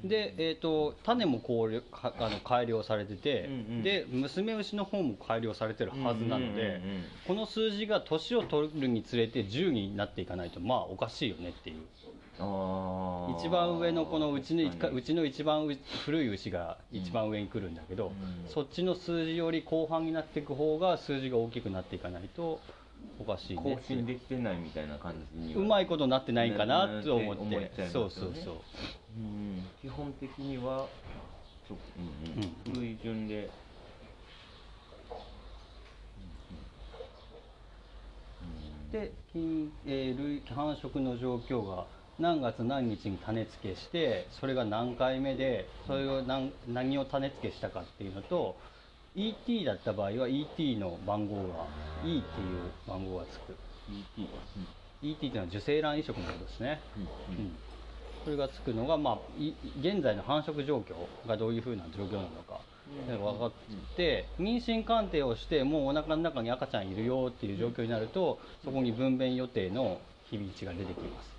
[0.02, 3.82] で、えー、と種もこうかあの改良されてて、うんうん。
[3.82, 6.80] で娘牛の方も改良されてるはずなので、
[7.26, 11.76] この数字が年を取るにつれて10になっていかないとまあおかしいよねっていう
[12.36, 18.50] 一番上のこのうちのうちの一番う古い牛が一番上に来るんだけど、うん。
[18.50, 22.60] そっちの数字より後半になっていく方が数字が大きくなっていかないと
[23.20, 23.62] おかしいね。
[23.62, 25.60] 更新できてないみたいな感じには。
[25.60, 28.54] うまいことなってないんかなと思って、ねそうそうそう。
[29.16, 29.68] うん。
[29.80, 30.88] 基本的には
[31.68, 32.42] ちょ、うんうん。
[32.42, 32.74] うん。
[32.74, 33.48] 古い順で、
[38.90, 41.86] で、金えー類繁殖の状況が
[42.18, 48.56] 何月何日に種付けしてそれが何回目でそれを何何を種付けしたかっていうのと
[49.16, 51.66] ET だった場合は ET の番号が
[52.04, 53.54] E っていう番号がつく。
[53.88, 54.28] ET、
[55.02, 57.00] ET っていうのは受精卵移植のことですね、う
[57.32, 57.56] ん
[58.24, 62.58] それがつくのが、まあ、い現在の繁殖状況がどういうふうな状況なのか
[63.08, 63.20] うん。
[63.22, 63.52] 分かっ
[63.96, 71.33] て妊娠鑑定をしてもうお腹の中に赤ちゃんいるよっていう状況になるとそこに分娩予定の日々値が出てきます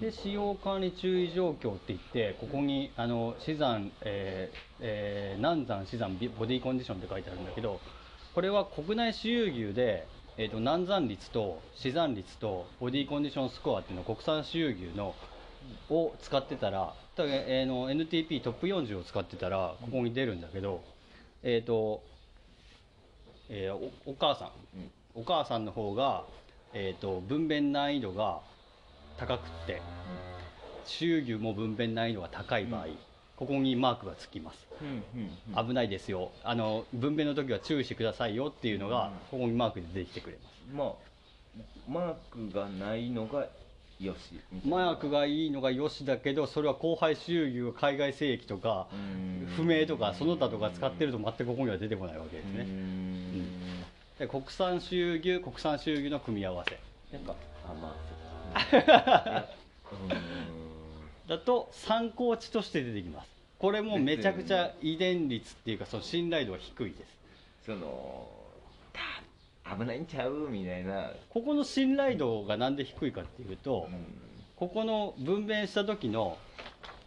[0.00, 7.80] で使用管理注意状況って言ってここにあの死産、えーえー難産死産ボディコンディションって書いてあるんだけど
[8.34, 15.14] これは国内私有牛で、えー、と難産率と死産率とボディコンディションスコアっていうのを国産私有牛の
[15.90, 20.82] を使ってたら、たえーの NTP トップ40を使ってたらここに出るんだけど、
[21.44, 22.02] えっ、と、
[23.54, 24.50] えーおお母さん。
[25.14, 26.24] お母さんの方が、
[26.72, 28.40] えー、と分娩難易度が
[29.18, 29.82] 高くって
[30.86, 32.86] 周牛も分娩難易度が高い場合、
[33.36, 34.66] ここにマークがつきます。
[34.80, 34.90] うんう
[35.24, 35.68] んうん。
[35.68, 36.32] 危ないですよ。
[36.42, 39.12] あの分娩の時は注意してくださいよっていうのがうん。
[39.12, 40.74] ここにマークで出てきてくれます。
[40.74, 41.12] まあ
[41.86, 43.46] マークがないのが
[44.04, 44.76] よしみたいな。
[44.76, 49.46] マークがいいのがよしだけどそれは後輩収入が海外精液とかうん。
[49.56, 53.50] 不明とかその他とか使ってると全くここには出てこないわけですうねん。
[54.18, 56.78] で国産収牛国産収牛の組み合わせ。
[57.16, 57.34] なんか
[57.68, 57.96] あま
[58.54, 59.46] あ
[59.90, 60.10] そううん。
[61.28, 63.30] だと参考値として出てきます。
[63.58, 67.18] これもめちゃくちゃ遺伝率っていうかその信頼度は低いです。
[67.66, 68.28] その
[68.92, 69.00] た
[69.64, 73.88] 危ないんちゃうみたいな、ここの信頼度がなんで低いかっていうと、
[74.56, 76.36] ここの分娩した時の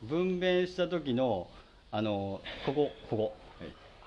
[0.04, 1.48] 分娩した時の
[1.92, 3.36] あのここここ。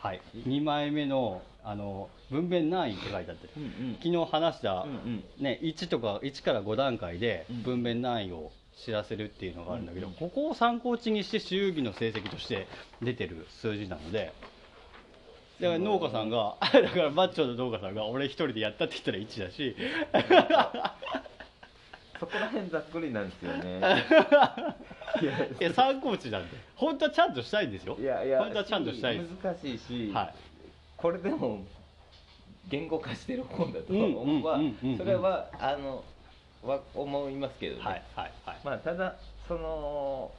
[0.00, 3.94] はい、2枚目のあの分娩難易って書いてあってうんうん。
[3.96, 5.24] 昨日話した、うんうん。
[5.38, 7.62] ね、1とか1から5段階でうん。
[7.62, 12.68] 分娩難易を知らせるっていうのがあるんだけど、うんここを参考値にして周期の成績として
[13.02, 14.32] 出てる数字なので
[15.60, 19.76] だから農家さんが だからマッチョの農家さんが俺一人でやったって言ったら1だし。
[22.18, 23.78] そこら辺ざっくりなんですよね。
[25.22, 26.56] いやいや参考値なんで。
[26.74, 27.96] 本当はちゃんとしたいんですよ。
[27.98, 30.34] いやいや本当はちゃんとしたい難しいし、はい。
[30.96, 31.64] これでも
[32.66, 34.60] 言語化してる本だとは
[34.96, 36.02] それはあの
[36.64, 38.56] は思いますけどね、はいはいはい。
[38.64, 39.14] まあただ
[39.46, 40.32] その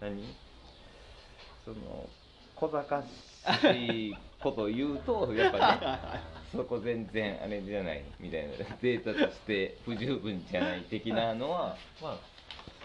[0.00, 0.22] 何？
[1.64, 2.08] その
[2.58, 6.20] 小賢しいことを言うとやっぱね
[6.52, 8.48] そこ全然あれじゃないみたいな
[8.80, 12.18] データとして不十分じゃない的なのは まあ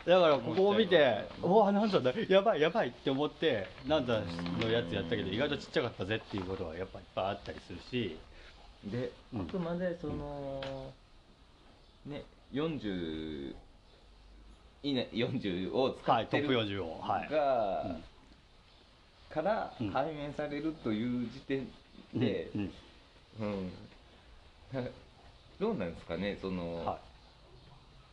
[0.06, 4.22] だからここを見てうわなんだだやばいやばいって思ってなんだ
[4.60, 8.18] のやつやったけど意外とちっちゃかったぜっていうことはやっぱいっぱいあったりするし。
[8.84, 9.42] で、うん。
[9.44, 10.62] あくまでその
[12.06, 13.56] ね40
[14.84, 17.00] 以内40を使はいトップってる40を。
[17.02, 17.30] はい。
[17.30, 18.04] が、うん
[19.34, 19.90] からうん。
[19.90, 21.68] 排面されるという時点
[22.14, 22.72] で、うん
[23.40, 23.72] うん。
[24.72, 24.82] な
[25.60, 27.00] どうなんですかねその、は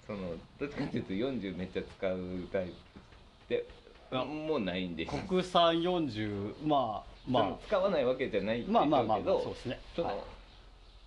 [0.07, 2.19] そのどっちかというと40めっちゃ使う
[2.53, 2.73] タイプっ
[3.49, 3.67] て
[4.13, 7.43] あもうないんでい、国産40まあまあ。
[7.51, 9.81] ま使わないわけじゃないあでしょまあまあまあうけどそうですね。
[9.95, 10.19] その、はい。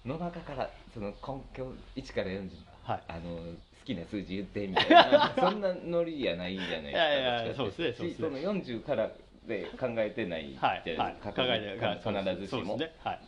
[0.05, 1.13] 野中からその根
[1.53, 2.49] 拠1から40、
[2.83, 3.03] はい。
[3.07, 8.29] あの好きな数字言ってみたいなそんなノリじゃないんじゃないですか いやいやそうですねそうですね。
[8.31, 9.11] しその40から
[9.47, 12.35] で考えてないはいじゃないいですか、えてはい。
[12.35, 12.77] 必ずしも。
[12.77, 12.91] ね。
[13.03, 13.19] はい。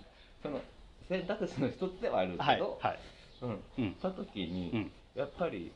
[0.41, 0.61] その
[1.07, 2.99] 選択肢の一つではあるけど、はいはい。
[3.41, 3.63] うん。
[3.77, 3.91] うん。
[3.91, 4.91] した時に、うん。
[5.15, 5.71] やっぱり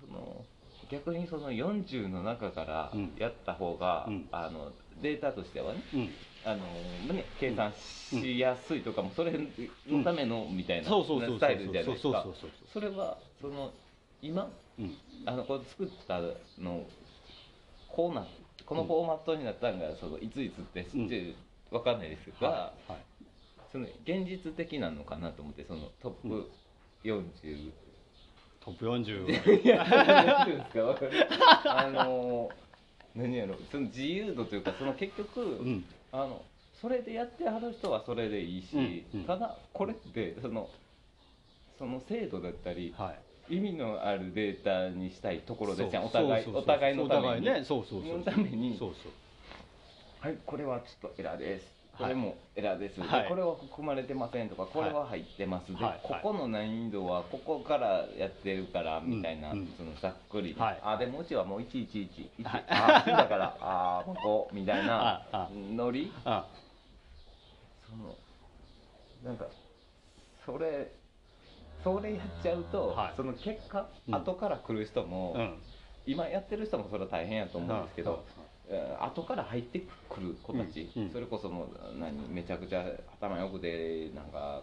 [0.00, 0.44] その
[0.90, 3.12] 逆にその40の中からうん。
[3.18, 4.28] やった方が、うん。
[4.30, 6.10] あのデータとしてはねうん。
[6.44, 6.64] あの
[7.12, 9.32] ね計算しやすいとかもそれ
[9.86, 12.26] のためのみたいなスタイルじゃないですか。
[12.72, 13.72] それはその
[14.22, 14.96] 今うん。
[15.26, 16.20] あのこれ作った
[16.58, 16.82] の
[17.88, 18.26] こうな
[18.70, 21.34] このフォーマットになったのがそのいついつって知って
[21.72, 23.02] わかんないですが、はいはい。
[23.72, 26.48] その現実的なのかなと思ってそのトップ
[27.02, 27.72] 40、
[28.64, 29.26] トップ40
[29.66, 31.10] いや何ていうんですかわかる
[31.64, 32.48] あの
[33.16, 35.84] 何やろその自由度というかその結局、うん。
[36.12, 36.44] あの
[36.80, 39.26] それでやってはる人はそれでいいし、うんうん。
[39.26, 40.70] ただこれってその
[41.76, 43.18] その制度だったり、はい
[43.50, 47.46] 意味のあるデータにしたいところですやんそうお互いお互いのために。
[47.46, 48.76] ねそうそうそうのために。
[48.78, 49.12] そうそう。
[50.20, 51.66] はいこれはちょっとエラーです。
[51.96, 52.12] こはい。
[52.12, 53.28] れもエラーです、ではい。
[53.28, 56.00] これは含まれてませんとかこれは入ってます、で、はい。
[56.02, 59.74] ここの難易度はここからやってるからみたいな、うんうん。
[59.76, 60.80] そのざっくり、はい。
[60.82, 62.64] あでもうちはもう1111はい。
[62.68, 65.26] あだからあここみたいな
[65.74, 66.12] ノリ。
[66.24, 66.46] あ
[67.88, 68.14] その
[69.24, 69.46] なんか
[70.46, 70.92] それ
[71.82, 73.12] それやっちゃうと、はい。
[73.16, 74.14] その結果、うん。
[74.14, 75.54] 後から来る人も、うん。
[76.06, 78.24] 今やってる人もそれは大変やと思うんですけど、
[78.68, 81.02] えー後から入ってくる子たち、うん。
[81.04, 81.10] うん。
[81.10, 82.84] それこそもう何めちゃくちゃ
[83.18, 84.62] 頭良くてなんか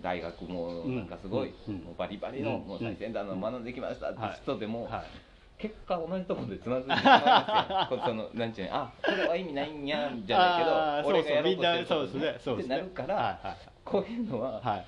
[0.00, 1.74] 大学もなんかすごい、うん。
[1.78, 2.68] もうバリバリの、うん。
[2.68, 5.02] もう最先端の学んできましたって人でも、はい。
[5.58, 7.86] 結果同じところでつまずいてしまうんですよ。
[7.98, 12.58] こそのなんちゅうのあこれは意味ないんやじゃないけど俺がやろうとしてるそうそうですねそう。
[12.58, 14.82] ってなるから、はいはいこういうのは、はいい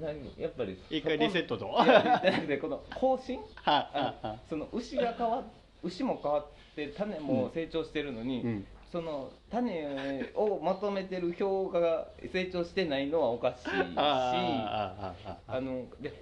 [0.00, 1.66] 何やっぱり一回リセットと？
[1.84, 3.40] いやじゃなくてこの更新？
[3.62, 5.44] はその牛が変わっ
[5.82, 8.66] 牛も変わって種も成長してるのに、うん。
[8.92, 15.14] その種をまとめてる表が成長してないのはおかしいしあ
[15.48, 16.12] ので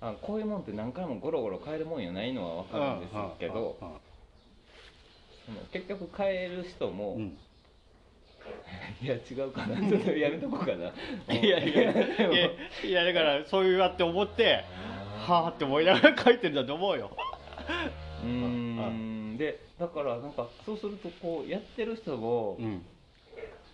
[0.00, 7.38] あこういうもんって何回もゴロゴロ変えるもんやないのは分かるんですけどその結局変える人も、うん
[9.02, 9.76] いや違うかな。
[9.76, 10.92] ちょっとやめとこうかな。
[11.34, 11.94] いやいやい
[12.26, 12.50] や
[12.84, 14.64] いやだからそういうやって思って
[15.26, 17.10] はあって思いながら書いてるんだと思うよ。
[18.24, 19.36] うーん。
[19.38, 22.84] でだからなんかそうするとこうやってる人もうん。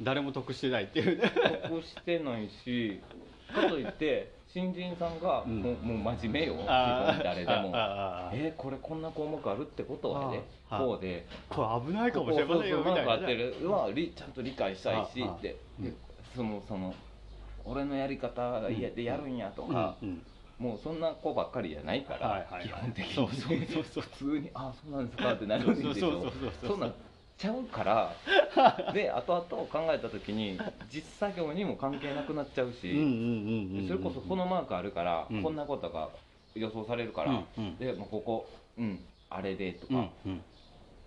[0.02, 1.32] 誰も得してないっていうね。
[1.68, 3.00] 得してないし
[3.52, 5.61] かといって新人さんがうん。
[5.61, 7.73] もう,、もう真面目よ誰でも。
[8.33, 11.27] えーこれこんな項目あるってことはねこうで。
[11.51, 15.92] これ危ないかもしれませんよみたいなはりちゃんと理解したいしああでうんで
[16.35, 16.95] そのその
[17.66, 19.97] 俺のやり方が嫌でやるんやとか、
[20.59, 22.69] もうそんな子ばっかりじゃないから、はいはいはい。
[22.69, 23.14] 基本的に。
[23.14, 24.05] そうそうそうそう。
[24.05, 26.33] 普通に「あそうなんですか」ってなるんでしょ。
[26.64, 26.95] そんなん
[27.38, 28.12] ちゃうから
[28.92, 30.59] で後々考えた時に
[30.90, 32.94] 実作業にも関係なくなっちゃうし、
[33.87, 35.42] それこそこのマークあるから、うん。
[35.42, 36.09] こんなことが
[36.55, 37.77] 予想されるから、うんうん。
[37.77, 40.42] でもうここうんあれでとか、うんうん。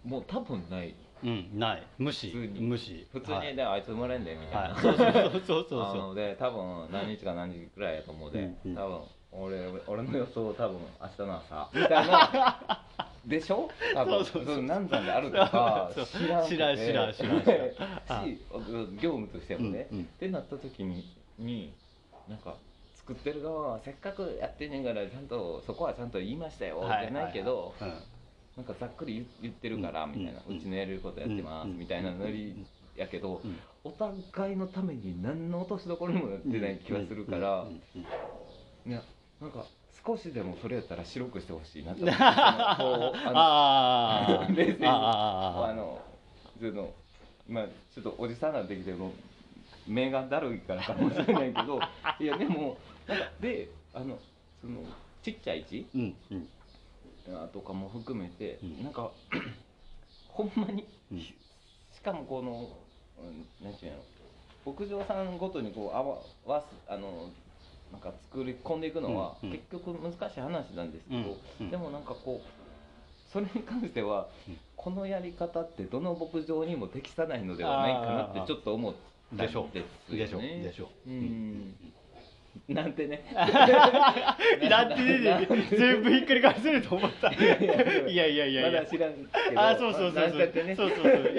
[0.06, 0.94] もう多分ない。
[1.24, 1.84] うんない。
[1.98, 2.30] 無視。
[2.30, 2.60] 普通に。
[2.62, 3.08] 無視。
[3.12, 3.56] 普通に、はい。
[3.56, 4.82] であいつ生まれんでみたいな、はい。
[4.82, 5.32] そうそうそう。
[5.48, 8.76] そうそうあので多分何日か何日くらいやと思うで、うんうん。
[8.76, 9.00] 多分
[9.32, 11.70] 俺俺の予想多分明日の朝。
[11.74, 12.86] みたいな
[13.26, 13.70] でしょ？
[13.94, 14.56] 多分そうそうそう。
[14.58, 16.06] の何山であるとかそう。
[16.06, 16.56] 知らんくて。
[16.56, 18.26] 知らん知らん知らん知らん。
[18.26, 18.40] し
[19.02, 20.04] 業務としてもね、うんうん。
[20.06, 21.04] ってなった時に
[21.38, 21.74] に
[22.28, 22.56] なんか
[22.96, 28.00] 作ってる側はせっかくやってんねんからちゃんとそこはちゃんと言いましたよ、はいじゃないけど、はいはい
[28.58, 32.66] なんかざっくり言言ってるからうんみたいな、ううんちのやれることやってます、うんみたいなノリ
[32.98, 33.58] やけど、うん。
[33.86, 37.82] お互いのために何の落としどころにもなってない気がするから、うんうん
[38.86, 38.92] うん。
[38.92, 39.02] いや
[39.40, 39.66] なんか
[40.10, 42.02] 少しでもそれやったら白くしてほしいなと。
[42.02, 42.76] 思ってあ
[44.28, 44.56] あー。
[44.58, 45.76] 冷静にあー。
[45.76, 46.02] の
[46.60, 49.12] ちょっとおじさんになってきても
[49.88, 51.80] 目がだるいからかもしれないけど
[52.20, 54.18] いやでもなんかであの
[54.62, 54.82] その
[55.22, 56.48] ちっちゃい字ーうん
[57.28, 57.44] うん。
[57.44, 58.84] あとかも含めて、うん。
[58.84, 59.12] なんか
[60.30, 61.22] ほんまにうん。
[61.22, 61.36] し
[62.04, 62.70] かもこの、
[63.20, 64.00] うん、なんていうの
[64.74, 67.30] 牧場さんごとにこう合わすあの
[67.92, 71.16] なんか作り込んでいくのは、結局難しい話なんですけ
[71.64, 74.58] ど、でもなんかこうそれに関しては、うん。
[74.76, 78.94] このやり方ってどの牧場にも適さないのではないかなってちょっと思っ
[79.38, 79.84] たんですよね。
[80.10, 80.40] でしょ。
[80.40, 80.90] でしょ。
[81.06, 81.76] うん。
[82.70, 83.26] なんてね。
[83.36, 87.30] なんてね全部ひっくり返せると思った。
[87.32, 87.66] いやい
[88.16, 88.46] やいや。
[88.48, 89.22] いやまだ知らんけ
[89.54, 89.62] ど。
[89.62, 90.66] あそうそうそうそう。
[90.66, 90.76] ね。
[90.76, 91.32] そうそうそう。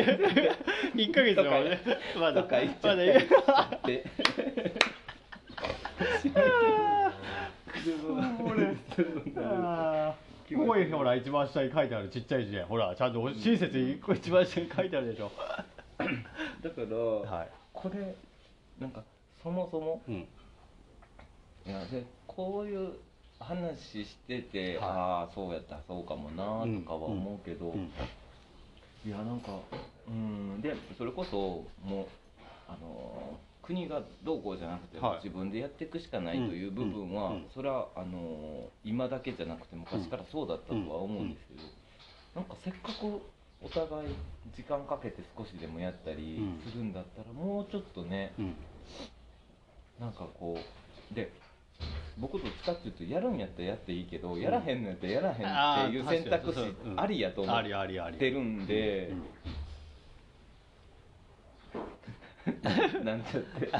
[0.94, 1.80] 一ヶ月だもんね。
[2.16, 4.04] まだまだって。
[10.52, 12.62] ここにほら一番下に書いてあるちっちゃい字で。
[12.62, 15.30] ほらちゃんと親切に一番下に書いてあるでしょ。
[15.98, 16.06] だか
[16.76, 18.14] ら、はいこれ
[18.78, 19.02] なんか
[19.42, 20.26] そもそもうんい
[21.66, 22.92] やでこういう
[23.38, 24.88] 話してて、はい。
[24.88, 26.44] ああそうやったらそうかもな
[26.80, 27.90] とかは思うけど、うん
[29.06, 29.52] いやなんか
[30.08, 32.06] うんでそれこそもう
[32.68, 35.24] あの国がどうこうじゃなくて、はい。
[35.24, 37.46] 自分でやっていくしかないという部分は、うんうん。
[37.54, 43.20] それはあの今だけじゃなくて昔からそうだったとは思うんですけど、なんかせっかく
[43.62, 44.08] お互い
[44.56, 46.70] 時間かけて少しでもやったりうん。
[46.70, 48.54] するんだったら、もうちょっとねうん。
[50.00, 50.58] なんかこ
[51.12, 51.30] うで
[52.18, 57.62] 僕どっちかっていうとやるんやったらやっていいけど、やらへんのやったらやらへんっていう選択肢ありやと思っ
[58.18, 59.22] てるんでうん
[63.04, 63.70] なんちゃって。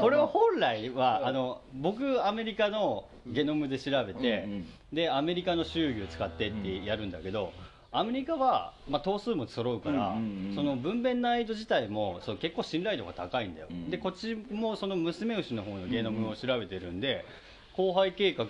[0.00, 7.52] これは本来はあの僕アメリカのゲノムで調べて、うんうんでアメリカの周儀を使ってってやるんだけど、
[7.90, 10.54] アメリカは、まあ、頭数も揃うから、うんうんうん。
[10.54, 17.24] その分娩難易度自体もそう結構信頼度が高いんだよ、うんでこっちもその娘牛の方のゲノムを調べてるんで、
[17.76, 18.46] 後輩計画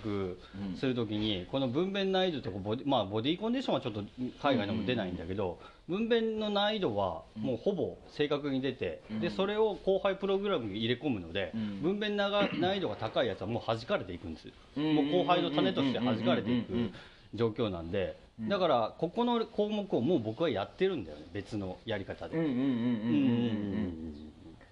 [0.77, 4.03] するときに、この分娩難易度とかボディ、まあ、ボディコンディションはちょっと
[4.41, 16.91] 海外でも出ないんだけど、分娩の難易度はもうほぼ正確に出て、でそれを後輩プログラムに入れ込むので、分娩難易度が高いやつはもう弾かれていくんです、もう後輩の種として弾かれていく
[17.33, 18.23] 状況なんで。
[18.37, 22.37] だからここの項目をもう僕はやってるんだよね別のやり方で。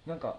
[0.06, 0.36] なんか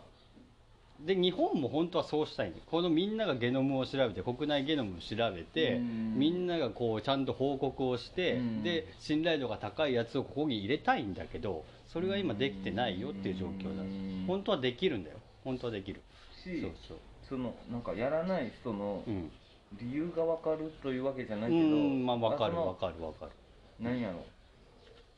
[0.99, 2.61] で日本も本当はそうしたいね。
[2.67, 6.17] このみんながゲノムを調べて国内ゲノムを調べてうん。
[6.17, 8.63] みんながこうちゃんと報告をしてうん。
[8.63, 13.83] で信頼度が高いやつをここに入れたいんだけどそれが今できてないよっていう状況だ。
[13.83, 14.25] うん。
[14.27, 15.17] 本当はできるんだよ。
[15.43, 16.01] 本当はできる。
[16.43, 16.97] しそうそう。
[17.27, 19.31] そのなんかやらない人のうん。
[19.73, 23.31] 理由が分かるというわけじゃなういけどんまあ分かる分かる分かる。
[23.79, 24.23] 何やろ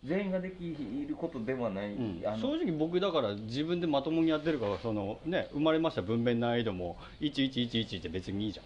[0.04, 0.76] 全員ができ
[1.08, 2.22] ることではない、うん。
[2.22, 8.66] 正直僕だから自分でまともにやってるからそのね生まれました分娩難易度も1111って別にいいじゃん。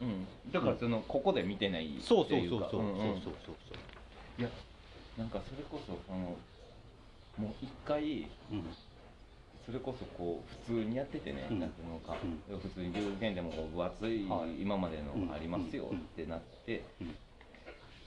[0.00, 2.84] うん、だからそのここで見てないっていうかそうそうそうそうそうそうう。
[2.84, 3.20] んうん。
[3.20, 3.34] そう
[4.38, 4.48] いや
[5.18, 6.36] なんかそれこそあの
[7.36, 8.64] もう一回うん。
[9.66, 11.60] それこそこう普通にやっててね、うん。
[11.60, 12.16] なんていうのか、
[12.50, 14.62] う普通に牛乳でもこう分厚いはい。
[14.62, 17.14] 今までうんのありますよってなって、うん。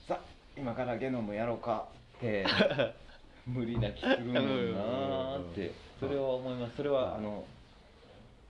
[0.08, 0.18] さ
[0.56, 1.86] え今からゲノムやろうか
[2.22, 2.46] って
[3.46, 5.72] 無理な気するもんなーって。
[5.98, 6.76] それは思います。
[6.76, 7.44] それはあの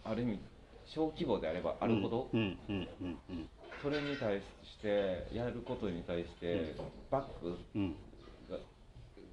[0.05, 0.39] ある意味
[0.87, 3.49] 小規模であればあるほど、うんうんうんうん
[3.83, 6.77] それに対してやることに対して
[7.11, 7.97] バックうん。
[8.49, 8.59] が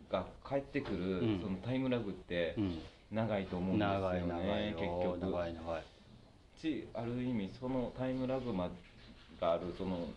[0.10, 1.40] が返ってくる、うん。
[1.40, 2.80] そのタイムラグってうん。
[3.12, 4.74] 長いと思うんですよ長い長ねい。
[4.74, 5.18] 結局。
[5.20, 5.84] 長い長い。
[6.60, 8.72] しある意味そのタイムラグま
[9.40, 10.08] があるその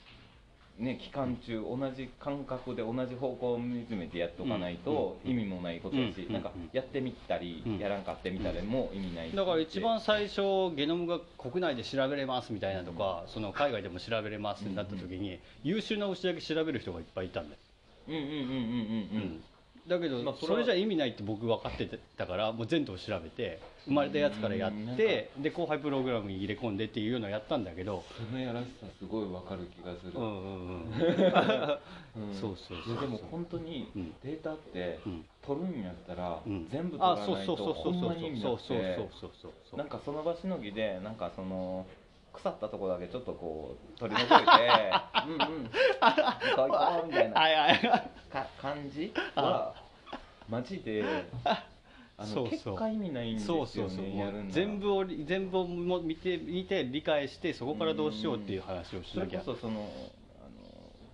[0.79, 7.79] ね期間中同じ感覚で同じ方向を見つめてやっとかないとうん意味もないことだし、うんなんかやってみたり、うん。
[7.79, 9.37] やらんかってみたりも意味ないし。
[9.37, 17.61] だから一番最初ゲノムが国内で調べれますみたいなとか、その海外でも調べれますになった時に、優秀な牛だけ調べる人がいっぱいいたんだよ、
[18.09, 18.43] うんうんうんうんうん。
[18.43, 18.55] う
[19.25, 19.45] ん
[19.89, 32.29] だけど、まあそれじゃ意味ないって僕分かってたからもう全頭調べて生まれたやつからやってで後輩プログラムに入れ込んでっていうのをやったんだけどそのやらしさすごいわかる気がする、うんうんうん。
[32.29, 32.35] うん。
[32.35, 34.15] そうそうそうでも本当にうん。
[34.23, 35.25] データってうん。
[35.45, 36.69] 取るんやったらうん。
[36.71, 39.09] 全部取あらないそうそうそうとほそうそうんまに意味なそうそうくてそう
[39.43, 41.87] そうそうなんかその場しのぎでなんかその
[42.33, 44.47] 腐ったとこだけちょっとこう取り除いて
[45.27, 45.39] うんうん。
[45.39, 47.41] 行こう行こうみたいな。
[47.41, 47.81] はいはい。
[48.31, 49.13] か感じ？
[49.35, 49.75] は
[50.49, 51.05] マジで
[51.45, 51.65] あ
[52.25, 52.45] そうそう。
[52.45, 54.17] の結果意味ないんですよねそうそうそう。
[54.17, 59.41] やるんなら全部を全部をも見て見て理解してそこからどうしようっていう話をしそれなきゃ。
[59.41, 59.89] こそそのあの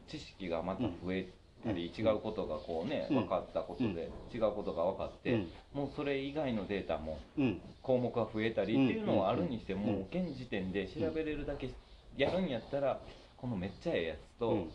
[0.09, 1.29] 知識がまた増え
[1.69, 2.07] たり、うん。
[2.07, 3.17] 違うことがこうね、うん。
[3.21, 5.49] 分かったことで、違うことが分かって、うん。
[5.75, 7.61] もうそれ以外のデータもうん。
[7.83, 10.29] 項目が増えたりっていうのはあるにしても、うん。
[10.29, 11.71] 現時点で調べれるだけ
[12.17, 13.01] やるんやったら
[13.37, 14.71] このめっちゃええやつと、うん。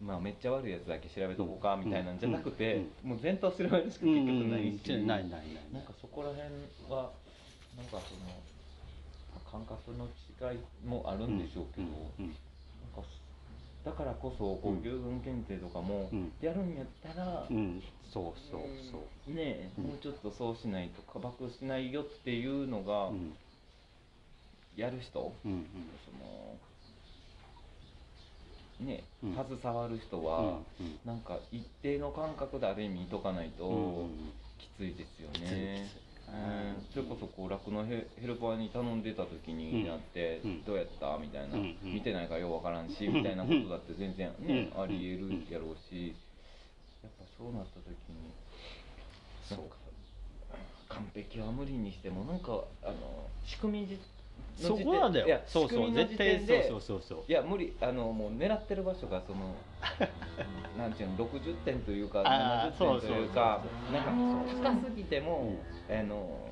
[0.00, 3.10] まあ、めっちゃ悪いやつだけ調べとこうかみたいなんじゃなくて、うん。
[3.10, 5.06] もう全頭調べるしかうん結局ないし、うん。
[5.06, 5.40] ないないない
[5.72, 6.48] なんかそこら辺
[6.88, 7.10] は
[7.76, 8.30] なんかその
[9.50, 11.86] 感覚の違いもあるんでしょうけど、
[13.84, 16.32] だからこそこう牛群検定とかもうん。
[16.40, 17.56] やるんやったら、うん。
[17.56, 18.60] うんそうそう
[18.90, 18.98] そ
[19.28, 19.34] う。
[19.34, 19.84] ねえ、うん。
[19.84, 23.32] もうちょっとそうしないとかばくしないよっていうのが、うん。
[24.76, 25.62] やる人、うんうん。
[26.04, 26.10] そ
[28.84, 29.34] のね、うん。
[29.34, 30.98] 携わる人は、うんうん。
[31.04, 34.06] なんか一定の感覚である意味見とかないと
[34.58, 36.07] きついですよね
[36.90, 40.64] それこそこう酪農ヘヘルパーに頼んでた時になって、うん。
[40.64, 41.18] どうやった？
[41.18, 41.76] みたいな、うん。
[41.82, 41.94] うん。
[41.94, 44.82] 見てないからようわからんし、みたいなことだって全然ね、うん。
[44.82, 46.14] ありえるやろうし、
[47.02, 48.32] やっぱそうなった時に
[49.50, 49.76] なんか
[50.88, 53.98] 完璧は無理にしてもなんかあの仕組みじ
[54.58, 55.40] そこなんだよ。
[55.46, 57.18] そうそう絶対そうそうそうそう。
[57.28, 59.54] いや無理あのもう狙ってる場所がその
[60.76, 65.56] なんていうの60点というかあー70点というかなんか高すぎても、
[65.88, 66.48] あの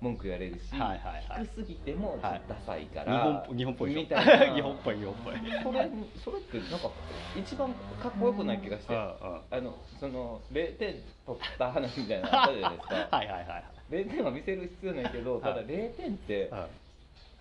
[0.00, 0.98] 文句言われるし、はいはい
[1.28, 1.46] はい。
[1.46, 4.54] 低すぎてもダサいか日ら、本日本っぽいみたいな。
[4.54, 5.34] 日本っぽい 日本っぽい。
[5.62, 6.90] それそれってなんか
[7.36, 9.40] 一番かっこよくない気がして、うんうん。
[9.50, 10.94] あのその0点
[11.24, 12.94] 取った話みたいなのあったじゃないですか。
[13.16, 15.66] はいはいはい0点は見せる必要ないけどただはい。
[15.66, 16.83] 0点って、はい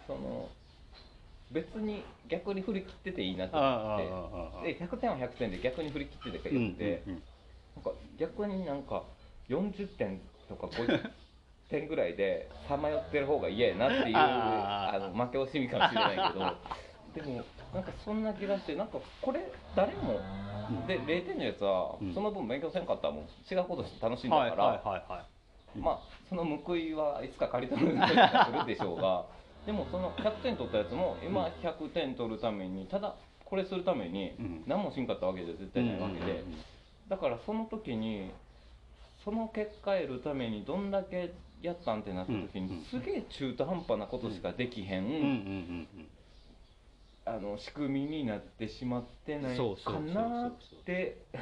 [0.07, 0.49] その
[1.51, 4.73] 別に逆に振り切ってていいなとあ思って。
[4.73, 7.23] で100点は100点で逆に振り切っててうんよくて、うんうん
[7.75, 9.01] なんか逆になんか
[9.49, 11.09] 40点とか50
[11.69, 16.55] 点ぐらいでさまよってる方が嫌やなっていう あの負け惜しみかもしれないけど。
[17.15, 17.43] でも
[17.73, 19.39] なんかそんな気がしてなんかこれ
[19.75, 20.19] 誰も
[20.87, 22.13] で0点のやつはうん。
[22.13, 25.15] その分勉強せんかったらもう違うことして楽しんだはいから、
[25.75, 25.99] まあ
[26.29, 29.25] その報いはいつか借り取る時が来るでしょうが
[29.65, 34.63] でもその100点取ったやつも今100点取るためにただこれするためにうん。
[34.65, 36.43] 何もしんかったわけじゃ絶対ないわけで、
[37.07, 38.31] だからその時に
[39.23, 45.87] その結果得るためにどんだけやったんってなった時に、すげえ中途半端なことしかできへん、
[47.25, 50.51] あの仕組みになってしまってないかなっ
[50.85, 51.17] て。
[51.33, 51.39] うん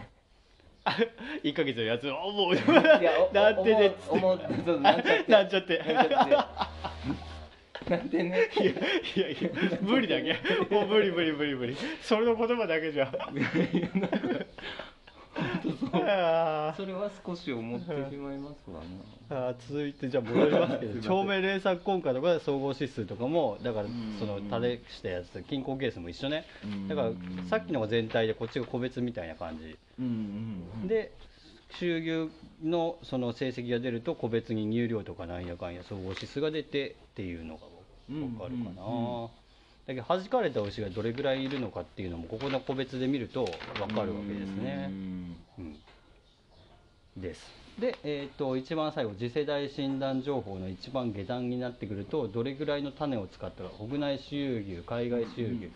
[1.43, 2.55] 1 ヶ月のやつを思う。
[2.55, 4.79] いやお なんてねっつって。
[4.81, 5.31] なんちゃって。
[5.31, 5.77] なんちゃって。
[5.77, 7.40] なんちゃって
[7.89, 8.49] なんでね。
[8.59, 8.71] いや
[9.27, 9.49] いやいや
[9.81, 10.33] 無理だけ。
[10.73, 11.75] もう無理無理無理無理。
[12.01, 13.11] それの言葉だけじゃ。
[16.75, 18.81] それは少し思ってしまいますわ
[19.29, 19.47] な。
[19.47, 20.91] あー続いてじゃあ戻りますけど。
[20.91, 26.45] すいません長命連鎖根貨とか総合指数とかもだからうんその垂れしたやつと均衡ケースも一緒ね。
[26.63, 27.11] うんだから
[27.49, 29.77] さっきのが全体でこっちが個別みたいな感じ。
[30.87, 31.11] で
[31.79, 32.29] 収入
[32.63, 37.70] のその成績が出ると個別に入量とかなんやかんや総合指数が出てっていうのが分
[38.37, 39.29] かるかな、うんうん
[39.87, 43.45] だけど弾かれた牛がどれぐらいいるのかっていうのもここの個別で見ると
[43.79, 44.89] 分かるわけですね。
[44.89, 44.93] う。
[44.93, 45.35] ん。
[45.57, 47.21] うん。
[47.21, 47.41] です。
[47.79, 55.71] で、えー、と一番最後次世代診断情報の一番下段になってくるとどれぐらいの種を使ったか国内周遊牛海外周遊牛、うん。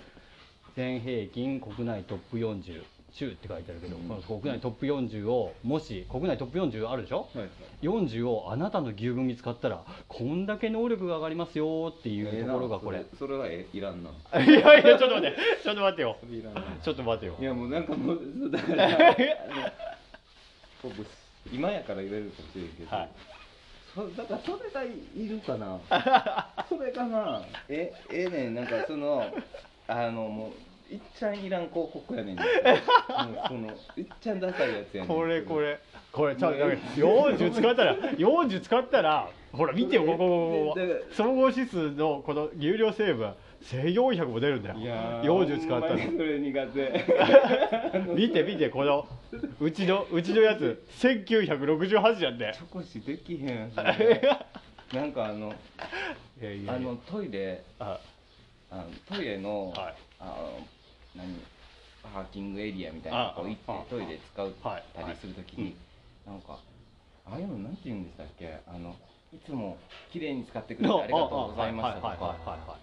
[0.76, 2.84] 全平均国内トップ40
[3.18, 4.08] 中って書いてあるけど、うん。
[4.08, 7.50] この国内トップ40をもし国内トップ40あるでしょ、はいはい。
[7.82, 14.10] 40をあなたの牛群に使ったらこんだけ能力が上がりますよっていうところがこれ、それそれはえいらんな。
[14.44, 16.18] いやいやちょっと待ってちょっと待ってよ。
[16.84, 17.36] ちょっと待ってよ。
[17.40, 18.20] いやもうなんかもう
[18.52, 19.16] だから
[21.52, 23.10] 今やから言えるかもしれんけど、はい。
[23.96, 25.80] そだからそれがいるかな。
[26.68, 27.42] それかな。
[27.70, 28.56] えええねん。
[28.56, 29.24] なんかその
[29.88, 30.52] あのもう
[30.90, 32.46] いっちゃんいらん広告やねんもう
[33.48, 35.08] そのいっちゃんダサいやつやねん。
[35.08, 35.80] これこれ。
[36.12, 40.76] これちょっと40使ったら40使ったらほら見てよここ
[41.12, 43.34] 総合指数のこの有料成分
[43.64, 44.76] 1400も出るんだよ。
[44.78, 45.98] いやー40使ったら。
[45.98, 47.06] それ苦手。
[48.16, 49.08] 見て見てこの
[49.60, 53.72] うちのうちのやつ1968じゃんねチョコシできへん
[54.94, 55.54] なんかあの
[56.68, 58.00] あのトイレあ
[58.70, 59.96] あのトイレの、はい。
[60.20, 60.68] あの
[61.16, 61.40] 何
[62.04, 65.76] パーキングエリアみたいなとこ行ってトイレ使うはいたりするときに、
[66.26, 66.60] なんか
[67.26, 68.60] ああいうのなんて言うんでしたっけ？
[68.68, 68.96] あの
[69.34, 69.78] いつも
[70.12, 72.08] 綺麗に使ってくれてありがとうございましたとか。
[72.08, 72.78] は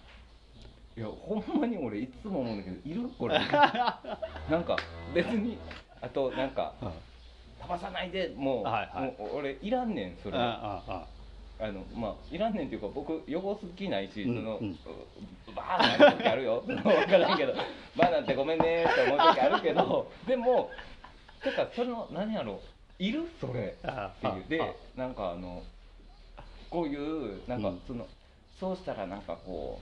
[0.95, 3.39] いやほんまに俺いつも思うんだけどいるこれ。
[3.41, 4.77] なんか
[5.15, 5.57] 別に
[6.01, 6.93] あとなんかはい
[7.63, 10.37] 飛ばさないでもう,、もう俺いらんねんそれ。
[10.37, 11.07] あああ
[11.63, 14.77] あのまあいらんねんっていうか僕汚す気ないし、うんその、うん。
[15.55, 16.63] バーなる時あるよ。
[16.67, 17.53] 分からんけど。
[17.95, 20.69] バーなんてごめんねって思う時あるけど でも
[21.41, 22.59] てかその何やろ
[22.99, 23.75] いるそれ。
[23.83, 24.45] あっていう。
[24.49, 24.73] であ。
[24.97, 25.63] なんかあの
[26.69, 27.81] こういうなんかうん。
[27.87, 28.07] その、
[28.59, 29.79] そうしたらなんかこ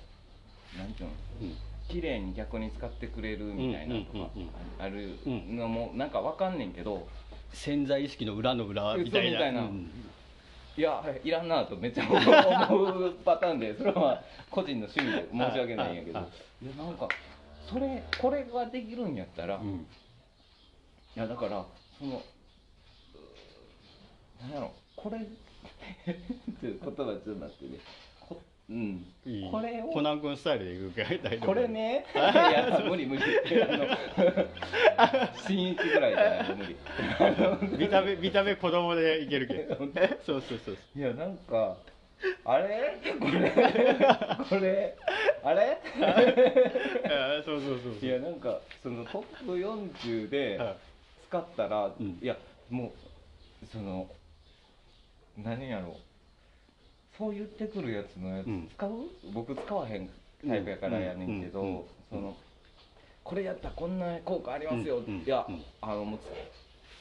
[0.75, 1.15] うなんていうの？
[1.41, 1.57] うん。
[1.89, 4.49] 綺麗に逆に使ってくれるみたいなとかうんうんうんうん。
[4.77, 7.07] あるのもなんかわかんねんけど
[7.53, 9.39] 潜在意識の裏の裏みたいな。
[9.39, 9.61] そうみたいな。
[9.61, 10.10] うん
[10.77, 16.19] いやいらんなとめっちゃ思うパターンでそれは個人の趣味で申し訳ないんやけど。
[16.19, 16.27] はい
[16.61, 17.07] いやなんか
[17.67, 19.87] それこれができるんやったら、いうん
[21.15, 21.65] やだから
[21.97, 22.21] その
[24.39, 28.10] うなんやろこれ っていう言葉ちょっと待ってねこ
[28.71, 29.05] うん。
[29.25, 31.45] いいこれをコナン君スタイルでいくか大丈夫。
[31.47, 32.05] これね。
[32.15, 32.17] い。
[32.17, 33.23] や無理無理。
[35.45, 36.65] 新一ぐらいじゃないと無
[37.77, 37.77] 理。
[37.77, 39.75] 見た目見た目子供でいけるけど。
[40.25, 41.75] そうそうそういやなんか
[42.45, 42.97] あれ？
[43.19, 43.51] これ？
[44.49, 44.95] これ？
[45.43, 45.77] あれ？
[45.99, 48.09] あそうそうそうそう。
[48.09, 50.75] いやなんかそのトップ40ではい。
[51.27, 52.17] 使ったら、うん。
[52.21, 52.37] いや
[52.69, 52.93] も
[53.63, 54.09] うその
[55.37, 55.95] 何やろう
[57.17, 58.69] そう言ってくるやつのやつうん。
[58.75, 58.91] 使う、
[59.33, 60.09] 僕使わへん
[60.47, 62.35] タイプやからやねんけど、その
[63.23, 65.63] これやったらこんな効果ありますよ、いや、うん。
[65.81, 66.19] あのもう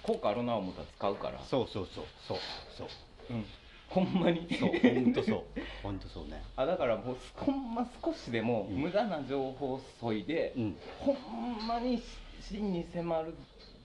[0.03, 1.39] 効果あるな思ったら使うから。
[1.45, 2.05] そうそうそう。
[2.27, 2.39] そう。
[2.77, 2.89] そう。
[3.31, 3.45] うん。
[3.89, 4.47] ほんまに。
[4.59, 4.71] そう。
[4.71, 5.43] 本当そう。
[5.83, 6.43] 本当そうね。
[6.57, 8.77] あだからもうほんま少しでもうん。
[8.77, 10.77] 無駄な情報をそいで、うん。
[10.99, 12.03] ほんまに
[12.41, 13.35] 真に迫る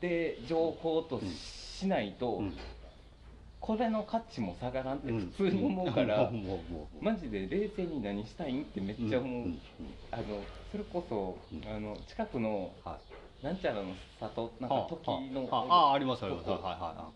[0.02, 1.30] で情報とうん。
[1.30, 2.58] しないと、うん
[3.66, 5.20] これの価値も下がらんってうん。
[5.32, 6.32] 普通に思うから、
[7.02, 9.48] マジで冷静に何したいんってめっちゃ思う、
[10.12, 10.24] あの
[10.72, 11.76] それこそ、うん。
[11.76, 13.00] あの近くのは
[13.42, 13.46] い。
[13.46, 16.50] なんちゃらの里なんか時のあああありますあります。
[16.50, 17.12] はいはいは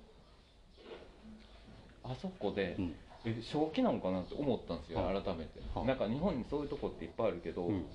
[2.03, 2.77] あそこで、
[3.23, 7.85] え正気なのかなって思ったんですよ、は改めて、はなんか日本にそういうとこっていっぱいあるけど、うん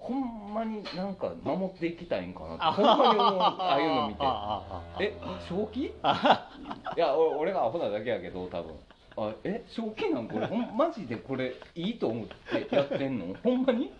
[0.00, 5.04] ほんまになんか守っていきたいんかなってほんまに思うああいうの見て。
[5.04, 5.14] え
[5.48, 5.80] 正気？
[5.84, 6.48] いあ
[6.96, 8.74] や俺俺がアホなだけやけど多分。
[9.18, 10.46] あえ正気なんこれ？
[10.46, 13.34] ほんマジでこれいいと思ってやってんの？
[13.42, 13.92] ほんまに？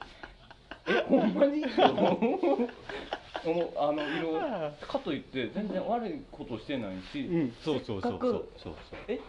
[0.88, 1.61] えほんまに？
[1.61, 3.70] って思う。
[3.78, 4.40] あの色
[4.86, 7.53] かといって全然悪いことしてないし、うん。
[7.62, 8.48] そうそうそうそう。
[8.62, 8.74] そう
[9.09, 9.20] え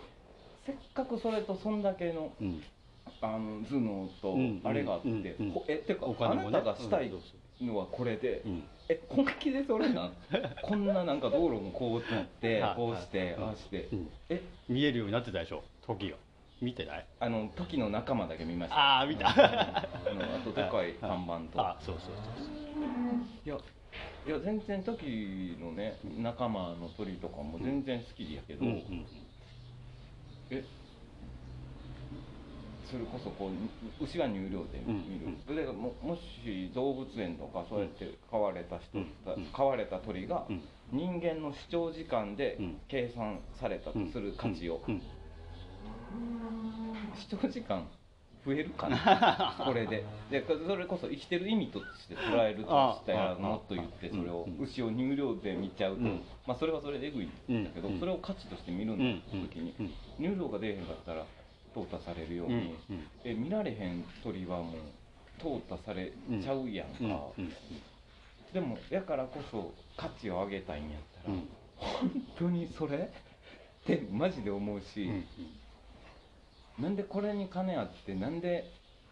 [0.66, 2.64] せっかくそれとそんだけのうん
[3.22, 5.52] あの頭脳とうんあれがあって、うんうん。
[5.52, 6.48] ほえてか、お金もね。
[6.48, 7.12] あなたがしたい
[7.62, 10.14] のはこれで、うんえ本気でそれなん？
[10.64, 13.88] こんななんか道路もこうなってはいこうしてはいああして。
[13.94, 14.10] うん。
[14.30, 14.42] え？
[14.68, 15.64] 見えるようになってたでしょ？
[15.86, 16.18] 時が。
[16.62, 17.06] 見てない？
[17.20, 18.76] あの時の仲間だけ見ました。
[18.78, 19.30] ああ見た。
[19.30, 19.34] あ
[20.14, 21.62] のあとでかい看板と。
[21.62, 22.46] あそうそうそう
[23.46, 23.58] いや
[24.28, 29.06] いや全然時のね仲間の鳥とかも全然好きやけど、うんうん。
[30.50, 30.64] え？
[32.92, 39.00] それこそこう牛は入寮で見る、それがももし動物園とかそうやって飼われた人、
[39.54, 40.62] 飼われた鳥がうん。
[40.92, 42.78] 人間の視聴時間でうん。
[42.90, 45.02] 計算されたとする価値を、うん。
[47.16, 47.88] 視聴時間
[48.46, 49.64] 増えるかな？
[49.64, 50.04] これで。
[50.30, 56.22] でそれこそ生きてる意味として捉えるとしたらああもっと言ってそれをうん牛を乳量で見ちゃうと、うん。
[56.46, 58.00] まあそれはそれでえぐいんだけど、うん。
[58.02, 59.20] それを価値として見るんうん。
[59.20, 59.90] だ時に、うん。
[60.18, 61.26] 乳量が出えへんかったら
[61.74, 63.08] 淘汰されるように、うんうん。
[63.24, 64.76] え見られへん鳥はもう
[65.42, 66.12] 淘汰され
[66.42, 67.54] ちゃうやんか、うんうん
[68.54, 71.48] でもやからこそ価値を上げたいんやったら、うん。
[71.78, 75.26] 本当にそれってマジで思うし、うん
[76.84, 78.66] なんでこれに金あってなんで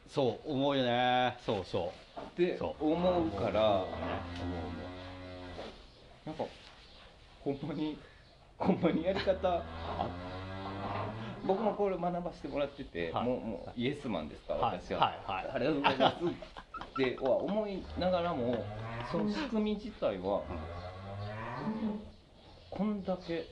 [0.10, 1.38] そう思うよね。
[1.46, 2.20] そうそう。
[2.20, 3.86] って思うから
[6.26, 6.44] なんか
[7.44, 7.98] ほんまに
[8.58, 10.10] ほんまにやり方あ
[11.46, 13.26] 僕もこれ学ばせてもらってて、はい。
[13.26, 14.82] もうもうイエスマンですから、はい。
[14.82, 15.20] 私は、はい。
[15.26, 15.52] はい。
[15.56, 18.66] ありがとうございますっては思いながらも
[19.12, 20.44] その仕組み自体は
[22.70, 23.46] こんだけ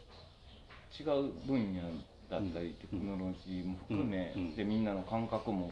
[0.99, 1.81] 違う分野
[2.29, 5.71] だったりテクノロジーも含め、でみんなの感覚も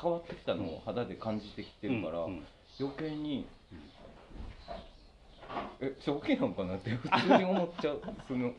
[0.00, 2.26] 変わってきたのを肌で感じてきてるから、
[2.78, 3.46] 余計に、
[5.80, 8.02] え正気なんかなって普通に思っちゃう。
[8.28, 8.52] その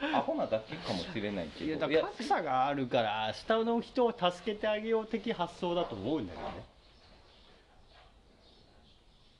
[0.00, 1.66] アホなだけかもしれないけど。
[1.66, 6.44] いやだから格差があるから下の人を助けてあげよう的発想だと思うんだよね。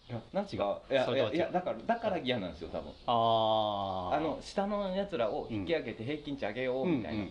[0.08, 0.58] いやなん違う。
[0.58, 2.92] かいやいやいやだからだから嫌なんですよ多分。
[3.06, 7.24] あああの下のやつらを引き上げて平均値上げようみたいな、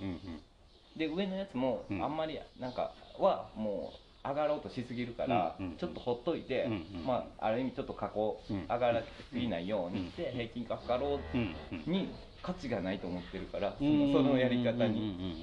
[0.98, 2.04] で上のやつもうん。
[2.04, 8.66] あんまりなんかはもう上がろうとしすぎるから、ちょっとほっといて、うんうんまあある意味ちょっと過去うん。
[8.68, 10.32] 上がらすぎないようにしてうん。
[10.34, 12.14] 平均化図ろうに
[12.46, 15.00] 価値がないと思ってるからそうんのそのやり方に。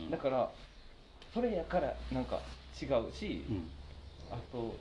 [0.06, 0.48] うんだから
[1.34, 2.38] それやからなんか
[2.80, 3.70] 違うしうん。
[4.30, 4.76] あと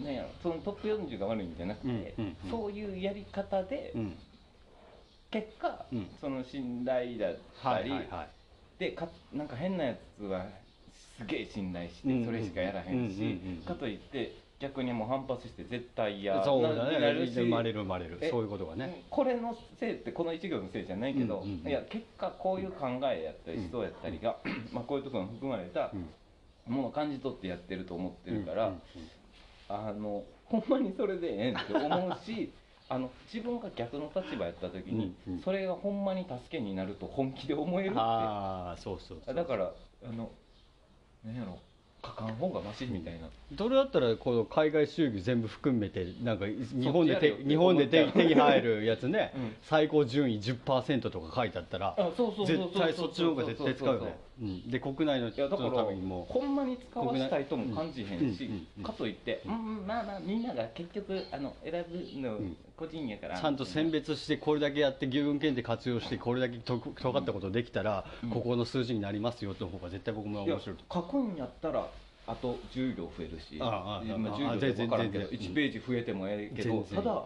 [0.00, 1.96] なんやろそのトップ40が悪いんじゃなくて、うんう
[2.28, 2.50] んうん。
[2.50, 4.16] そういうやり方でうん。
[5.30, 6.06] 結果、うん。
[6.20, 8.28] その信頼だったり、はいはいはい。
[8.78, 10.46] でかなんか変なやつは
[11.18, 17.32] すげえ信頼してそれしかやらへんし、かといって逆にもう反発して絶対嫌そうだなねなるし。
[17.34, 18.18] 生まれる生まれる。
[18.22, 19.04] えそういうことがね。
[19.10, 21.68] これのせいってこの一行のせいじゃないけど、うんうんうん。
[21.68, 24.38] いや結果こういう考えやったり思想やったりが、
[24.72, 26.08] まあこういうところに含まれたうん。
[26.74, 28.80] ものを感じ取ってやってると思ってるから、うんうん
[29.66, 32.52] あのほんまにそれでええんって思うし
[32.90, 35.40] あの自分が逆の立場やった時に、うんうん。
[35.40, 37.98] それがほんまに助けになると本気で思えるって。
[37.98, 39.72] ああそうそうだから
[40.06, 40.30] あの
[41.24, 41.58] 何やろ
[42.04, 54.70] 書かん方がマシみたいな、それだったらこの海外収益全部含めてなんか日本で手日本で手手に入るやつね、うん最高順位10%とか書いてあったらあそうそうそうそう絶対そっちの方が絶対使うよねうん。
[54.70, 56.26] で国内の人のためにも。
[56.28, 59.78] ほんまに使わしたいとも感じへんし、かといって、うん。
[59.78, 62.56] うんまあまあみんなが結局あの選ぶのん。
[62.76, 68.30] 個人やから、ちゃんと選別してこれだけやって牛群検定活用してこれだけと尖ったことできたら、うん。
[68.30, 70.84] ここの数字になりますよの方が絶対僕も面白いと。
[70.92, 71.88] 書くんやったら
[72.26, 73.58] あと10行増えるし。
[73.60, 75.50] ああああ今ああ10行で分からんけど全然全然。
[75.52, 77.24] 1ページ増えてもええけど、ただ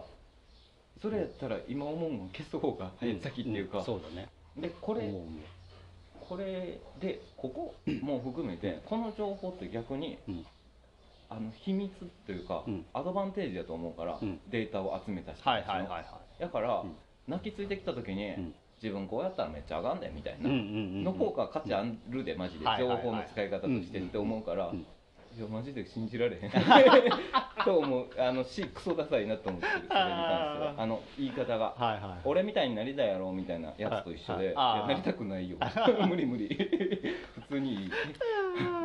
[1.01, 3.85] それやったら今思うの消す方が先っていうか、ん。
[3.85, 4.27] そうだね。
[4.57, 5.11] でこれ
[6.29, 10.45] これでここも含めてこの情報って逆にうん。
[11.31, 11.91] あの秘密
[12.25, 12.85] というか、うん。
[12.91, 14.39] アドバンテージだと思うから、うん。
[14.49, 15.73] データを集めた人はいたちの。
[15.73, 16.95] はいはいはいだから、うん。
[17.27, 18.55] 泣きついてきた時に、うん。
[18.81, 24.85] 自分こうやったらめっちゃあかんでみたいな、の方が価値あるでマジで、情報の使い方としてって思うから、うん
[25.39, 26.51] いやマジで信じられへん。
[27.63, 30.73] と思うあのしクソダサいなと思ってるそれに関しては。
[30.77, 35.57] あの言い方が、はいはい俺みたいになりたいやろみたいなやつと一緒で、なりたくないよ。
[36.09, 36.47] 無理無理。
[37.47, 37.91] 普通にいい。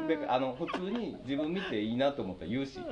[0.08, 2.78] であの普通に自分見ていいなと思ったら言うし。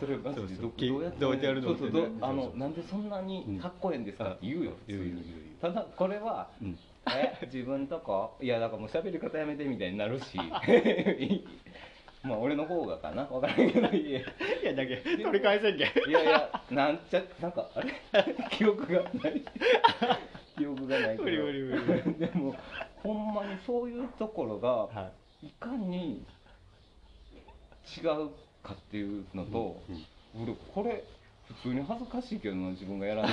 [0.00, 1.76] それマジでどどうやってどうやるの？
[1.76, 1.86] そ
[2.20, 4.30] あのなんでそんなにかっこええんですか？
[4.32, 5.24] って言うよ言う言う言う。
[5.60, 6.76] ただこれはうん。
[7.10, 7.38] え？
[7.46, 8.36] 自分とこ？
[8.40, 10.38] いやだからもう喋り方やめてみたいになるし
[12.24, 13.24] まあ俺の方がかな。
[13.26, 14.20] 分からんけどいや。
[14.20, 14.24] い
[14.64, 17.92] やだけ取り返せんけいやいやなんちゃなんかあれ？
[18.50, 19.42] 記憶がない。
[20.56, 21.22] 記憶がないけど。
[21.24, 22.54] 無理無理無理でも
[23.02, 25.12] ほんまにそういうところがは
[25.42, 25.50] い。
[25.60, 26.24] かに
[27.96, 28.30] 違う
[28.62, 30.42] かっていうのと、うんうん。
[30.44, 31.04] 俺これ
[31.62, 33.28] 普通に恥ずかしいけどな自分がやらな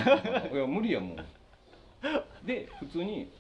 [0.50, 1.18] いいや無理やもん。
[2.46, 3.32] で普通に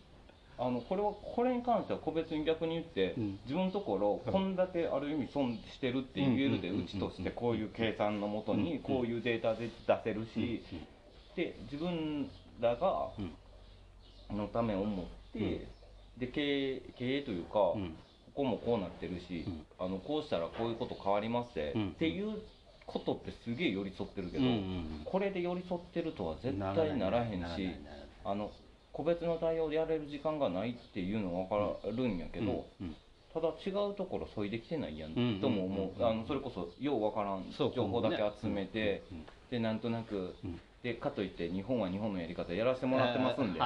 [0.61, 3.39] あのこれはこれに関しては個別に逆に言って、うん。
[3.45, 10.63] 自分のところこんだけある意味損してるって言えるでうちとしてこういう計算のもとうんにこういうデータで出せるし、
[11.35, 13.21] で自分らがう
[14.33, 14.37] ん。
[14.37, 16.19] のためを思って、うん。
[16.19, 17.95] で経営経営というか、うん。
[18.33, 19.65] ここもこうなってるし、うん。
[19.79, 21.89] あのこうしたらこういうこと変わりますって、うん。
[21.89, 22.37] っていう
[22.85, 24.43] ことってすげえ寄り添ってるけど、
[25.05, 27.69] これで寄り添ってるとは絶対ならへんし
[28.23, 28.51] あの
[29.01, 32.95] 個別の対応でやれる時間がないっていうのは分かるんやけど、うん
[33.33, 40.59] ただ違うところそいできてないやん、うんとも思う、うんあのそれこそよう分からん情報だけ集めて、うんでなんとなく、うん。
[40.83, 43.59] でかといって日本は日本のやり方やらせてもらってますんで、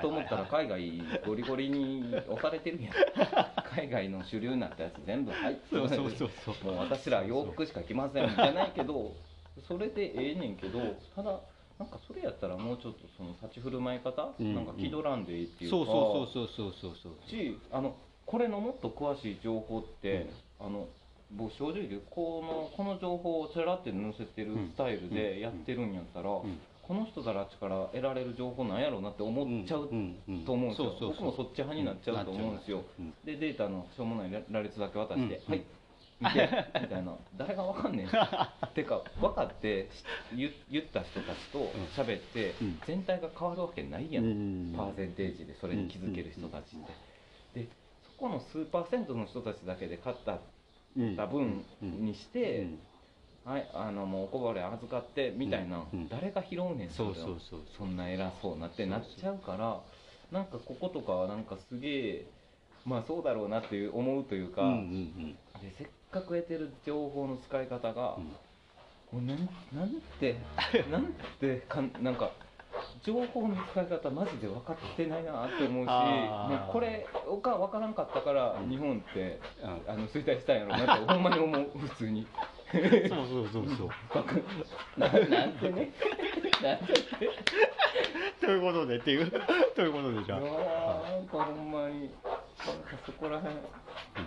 [0.00, 2.94] と思ったら海外ゴリゴリに押されてるやん。
[3.76, 6.72] 海外の主流になったやつ全部はいそうそうそうそう。
[6.72, 9.12] もう私ら洋服しか着ませんじゃないけど
[9.66, 10.78] それでええねんけど
[11.14, 11.40] ただ
[11.80, 17.12] なんかそれやったらもうちょっとその立ち振る舞い方、うんなんか気取らんでいいっていうかそうそうそうそうそうそう。
[17.24, 20.28] そうしあのこれのもっと詳しい情報って、
[20.60, 20.86] あの
[21.32, 26.60] 僕正直このこの情報をちらって載せてるスタイルでやってるんやったら、ん。
[26.82, 33.14] この人たちから得られる情報なんやろうなって思っちゃうとんん思うんですよ、そうそうそう僕もそっち派になっちゃうと思うんですよ、うん。
[33.24, 35.52] でデータのしょうもない羅羅列だけ渡して「うん。
[35.54, 35.64] はい
[36.20, 36.48] 見て」
[36.80, 37.16] みたいな。
[37.36, 38.08] 誰がわかんねん。
[38.74, 40.04] てか分かってし
[40.36, 41.58] 言言った人たちと
[41.96, 42.80] 喋ってうん。
[42.86, 44.74] 全体が変わるわけないやん、うん。
[44.76, 46.78] パーセンテージでそれに気づける人たちっ
[47.54, 47.68] て、で
[48.02, 50.38] そこの数パーセントの人たちだけで勝った
[50.96, 51.16] うん。
[51.16, 52.78] た分にして、うん。
[53.44, 57.14] はいあのもうおこぼれ預かってみたいな、誰が拾うねんそ
[57.78, 59.80] そんな偉そうなってなっちゃうから
[60.30, 62.26] なんかこことかはなんかすげえ
[62.84, 64.62] まあそうだろうなっていう思うというか、
[65.62, 68.24] でせっかく得てる情報の使い方が、うん。
[68.24, 68.34] も
[69.12, 69.90] うなんなん
[70.20, 70.36] て
[70.90, 72.30] なんてかんなんか
[73.02, 77.06] 情報の使い方マジで分かってないなって思うしもうこれ
[77.42, 78.70] が分からんかったからうん。
[78.70, 79.92] 日本って、うん。
[79.92, 82.26] あの衰退したんやろうなって ほんまに思う普通に。
[82.72, 82.82] そう
[83.26, 85.00] そうそうそう。
[85.00, 85.92] ななんてね。
[86.62, 86.94] なんて
[88.40, 89.30] ということでっていう
[89.74, 90.38] ということでじゃあ。
[90.38, 92.10] ーなんかほんまに
[93.06, 93.44] そこらへん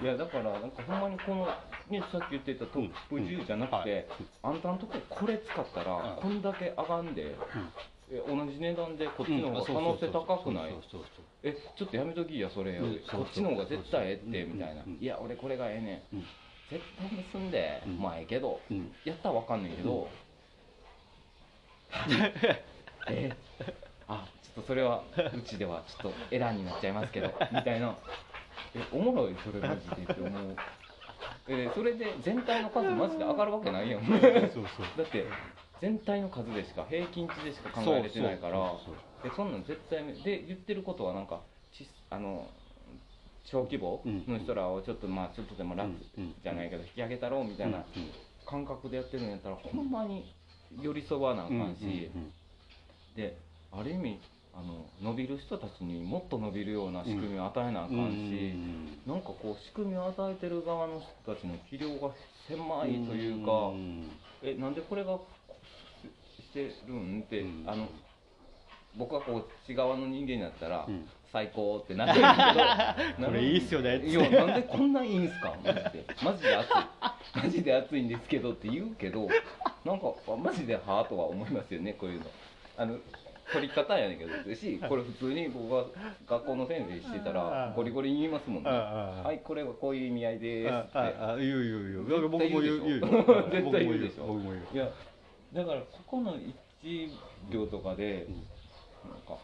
[0.01, 1.45] いやだからなんかほんまにこの
[1.89, 4.07] ねさっき言ってたトップ10じゃなくて、
[4.41, 6.21] あんたのとここれ使ったらうん。
[6.21, 7.35] こんだけ上がんで、
[8.11, 10.73] え同じ値段でこっちの方が可うん能性高くない？
[11.43, 12.79] えちょっとやめときやそれ
[13.11, 14.97] こっちの方が絶対ええってみたいな、うん。
[14.99, 16.15] いや俺これがええねん。
[16.17, 16.25] うん。
[16.71, 17.99] 絶対に済んで、うん。
[17.99, 18.91] まあええけど、うん。
[19.05, 20.07] やったらわかんないけど、
[23.09, 23.31] え
[24.07, 25.03] あちょっとそれは
[25.35, 27.95] うちではちょっとエラーになっちゃいますけど みたいな。
[28.75, 30.55] えおもろいそれマジでって思う。
[31.47, 34.05] えそれで全体の数マジで上がるわけないやん。
[34.05, 34.63] そうそう。
[34.97, 35.25] だって
[35.83, 38.91] 全体の数でしか平均値でしか考えられてないからそうそ
[39.27, 41.41] うでそんなん絶対めで言ってることはなんか
[41.73, 42.47] ちあの
[43.43, 47.85] 小規模の人らをちょっとまあちょっとでも楽うんじゃないけど引き上げたろうみたいなうん
[48.45, 50.33] 感覚でやってるんやったらほんまに
[50.81, 52.33] 寄り添わなあかんし、うん。
[53.15, 53.37] で
[53.73, 54.21] ある意味
[54.55, 58.53] あの伸びる人たちにもっと伸びるような仕組みを与えなあかんし、
[59.07, 62.13] なんかこう仕組みを与えてる側の人たちの器量が
[62.47, 64.11] 狭いというか、ん。
[64.43, 65.17] えなんでこれが
[66.37, 67.63] してるんって、うん。
[67.65, 67.87] あの
[68.95, 71.09] 僕はこっち側の人間になったら、うん。
[71.31, 76.75] 最高ってなってるんだけど これいいっすよねいやなんでこんないいんすかマジでマジで熱い。
[77.33, 79.27] マジで熱いんですけどって言うけど
[79.83, 82.25] なんかあマジではあとは思いますよねこういうの。
[82.77, 82.99] あの
[83.53, 85.85] 取り方やねんけどしこれ普通に僕が
[86.27, 88.69] 学校の先生してたらゴリゴリに言いますもんね。
[88.69, 90.97] はいこれはこういう意味合いですって。
[90.97, 92.29] あああ言う言う言う。
[92.29, 92.99] 僕も言う言う。
[93.51, 94.27] 絶対言うでしょ。
[94.27, 94.65] 僕も言う。
[94.73, 94.89] いや
[95.53, 97.09] だからここの1
[97.51, 98.33] 秒とかで、うん。
[99.09, 99.37] なんか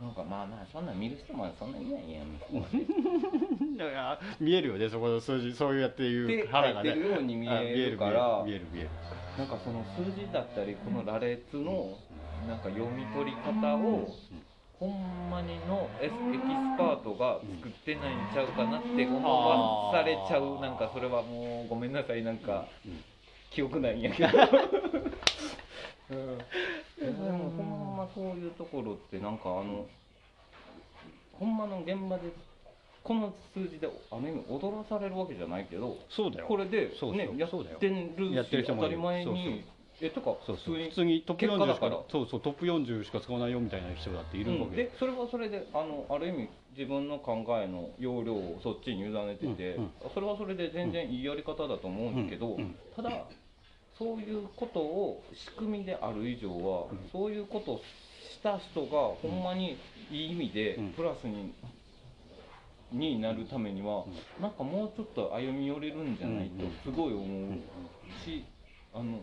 [0.00, 2.38] なんかまあまあそんなん見る人もそんなにいないやん。
[3.76, 6.90] だから見えるよねそこの数字そうやっていうで腹がね。
[6.90, 8.90] 書いてるように見えるあ見えるから見える見える。
[9.36, 11.96] なんかその数字だったりこの羅列の
[12.46, 14.08] なんか読み取り方を
[14.78, 23.02] ほんまにのエスエキスパートが作ってないんちゃうかなって思わされちゃうなんかそれはもうごめんなさいなんかうん。
[23.50, 24.28] 記憶ないんやけど、
[26.10, 26.38] うん、
[27.00, 29.86] でもほんまそういうところってなんかあの
[31.32, 32.32] ほんまの現場で
[33.02, 36.46] この数字である意味踊らされるわけじゃないけどそうだよ。
[36.46, 39.64] これでねやそうだよってるやってるし人当たり前に
[40.00, 44.70] えとか普通に普通にトップ40しかそうそうトップ40しか使わないよみたいな人だっているわうん。
[44.70, 49.80] けでそれはそれであのある意味自分の考えの要領をそっちに委ねてて、
[50.14, 52.56] それはそれで全然いいやり方だと思うんだけど、
[52.94, 53.10] ただ
[53.98, 56.98] そういうことを仕組みである以上は、うん。
[57.10, 59.76] そういうことをした人がほんまに
[60.10, 60.92] いい意味でうん。
[60.92, 61.52] プラスに。
[62.90, 64.04] になるためには、
[64.40, 67.52] なんかもうちょっと歩み寄れるんじゃないとすごい思う
[68.24, 68.46] し、
[68.94, 69.20] あの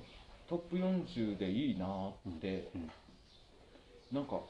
[0.48, 2.92] トップ40でいいなって、うん。
[4.12, 4.42] なんか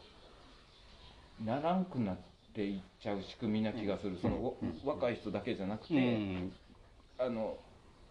[1.45, 2.17] ならんくなっ
[2.53, 6.53] ていっちゃう仕組みな気がする、その、若い人だけじゃなくて、うん。
[7.17, 7.57] あの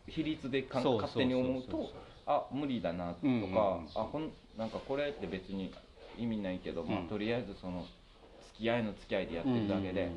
[0.06, 1.92] 比率で勝手に思うと
[2.26, 3.88] あ無理だなとか、うんうんうん。
[3.94, 5.72] あほんなんかこれって別に
[6.18, 7.08] 意味ないけど、まあうん。
[7.08, 7.84] とりあえずその
[8.52, 10.10] 付き合いの付き合いでやってるだけで、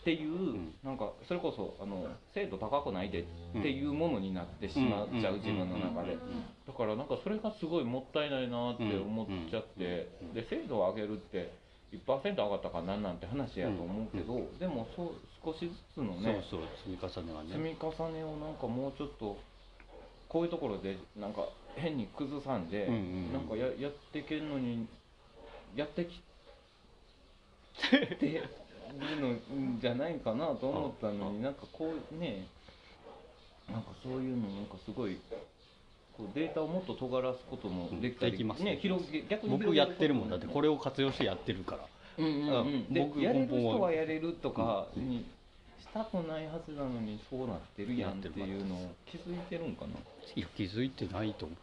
[0.00, 3.24] っていう、んなんかそれこそあの精度高くないでっ
[3.60, 6.16] ていうものになってしまっちゃう、うん自分の中で、
[6.66, 10.34] だからなんかそれがすごいもったいないなって思っちゃって、うん。
[10.34, 11.52] で精度を上げるって
[11.92, 15.10] 1%上がったからなんなんて話やと思うけど、でもそう
[15.44, 17.50] 少しずつのねそうそう積み重ねはね。
[17.50, 19.36] 積み重ねをなんかもうちょっと
[20.28, 23.32] こういうところでなんか変に崩さんで、うんうんうん。
[23.32, 24.86] なんかややってけんのに
[25.74, 26.22] やってき
[27.90, 28.48] てる
[29.20, 32.46] のじゃないかなと思ったのに なんかこうね
[33.70, 35.18] なんかそういうのなんかすごい
[36.34, 38.72] データをもっと尖らすこともできたり、できますね。
[38.72, 40.30] ね広げ逆に僕やってるもん。
[40.30, 41.86] だってこれれを活用してやってるから。
[42.18, 45.24] うんうんうん、で僕やれる人はやれるとかに
[45.80, 49.92] したくないはずなのにそうなってるやんっていうのを気づいてるんかな。
[50.34, 51.58] いや気づいてないと思う。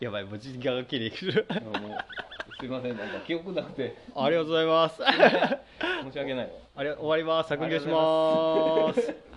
[0.04, 1.98] やばいもう時間が切れいやもう
[2.58, 2.96] すいません。
[2.96, 3.94] なんか記憶なくて。
[4.16, 5.02] ありがとうございます。
[6.04, 6.52] 申し訳ない。
[6.76, 7.48] ありが終わります。
[7.48, 9.27] 削減します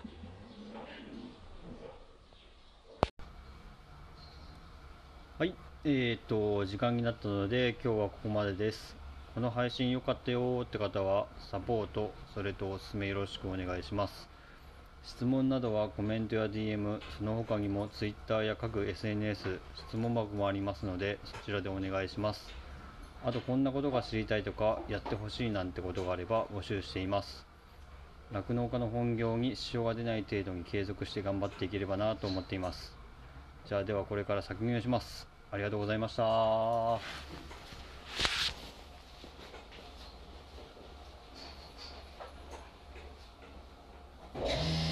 [5.83, 8.95] えー、と時間になったので今日はここまでです。
[9.33, 14.29] この配信良かったよって方はサポートそれとおすすめよろしくお願いします。
[15.03, 19.57] 質問などはコメントや DM その他にも Twitter や各 SNS
[19.89, 22.47] 質問箱もありますのでそちらでお願いします。
[23.25, 27.47] あとこんなことが知りたいとかやってほしいなんてことがあれば募集しています。
[28.31, 32.95] 酪農家の本業に支障が出ない程度に継続して頑張っていければなと思っています。
[33.65, 35.30] じゃあではこれから削減します。
[35.51, 36.99] ありがとうございました。
[44.33, 44.90] you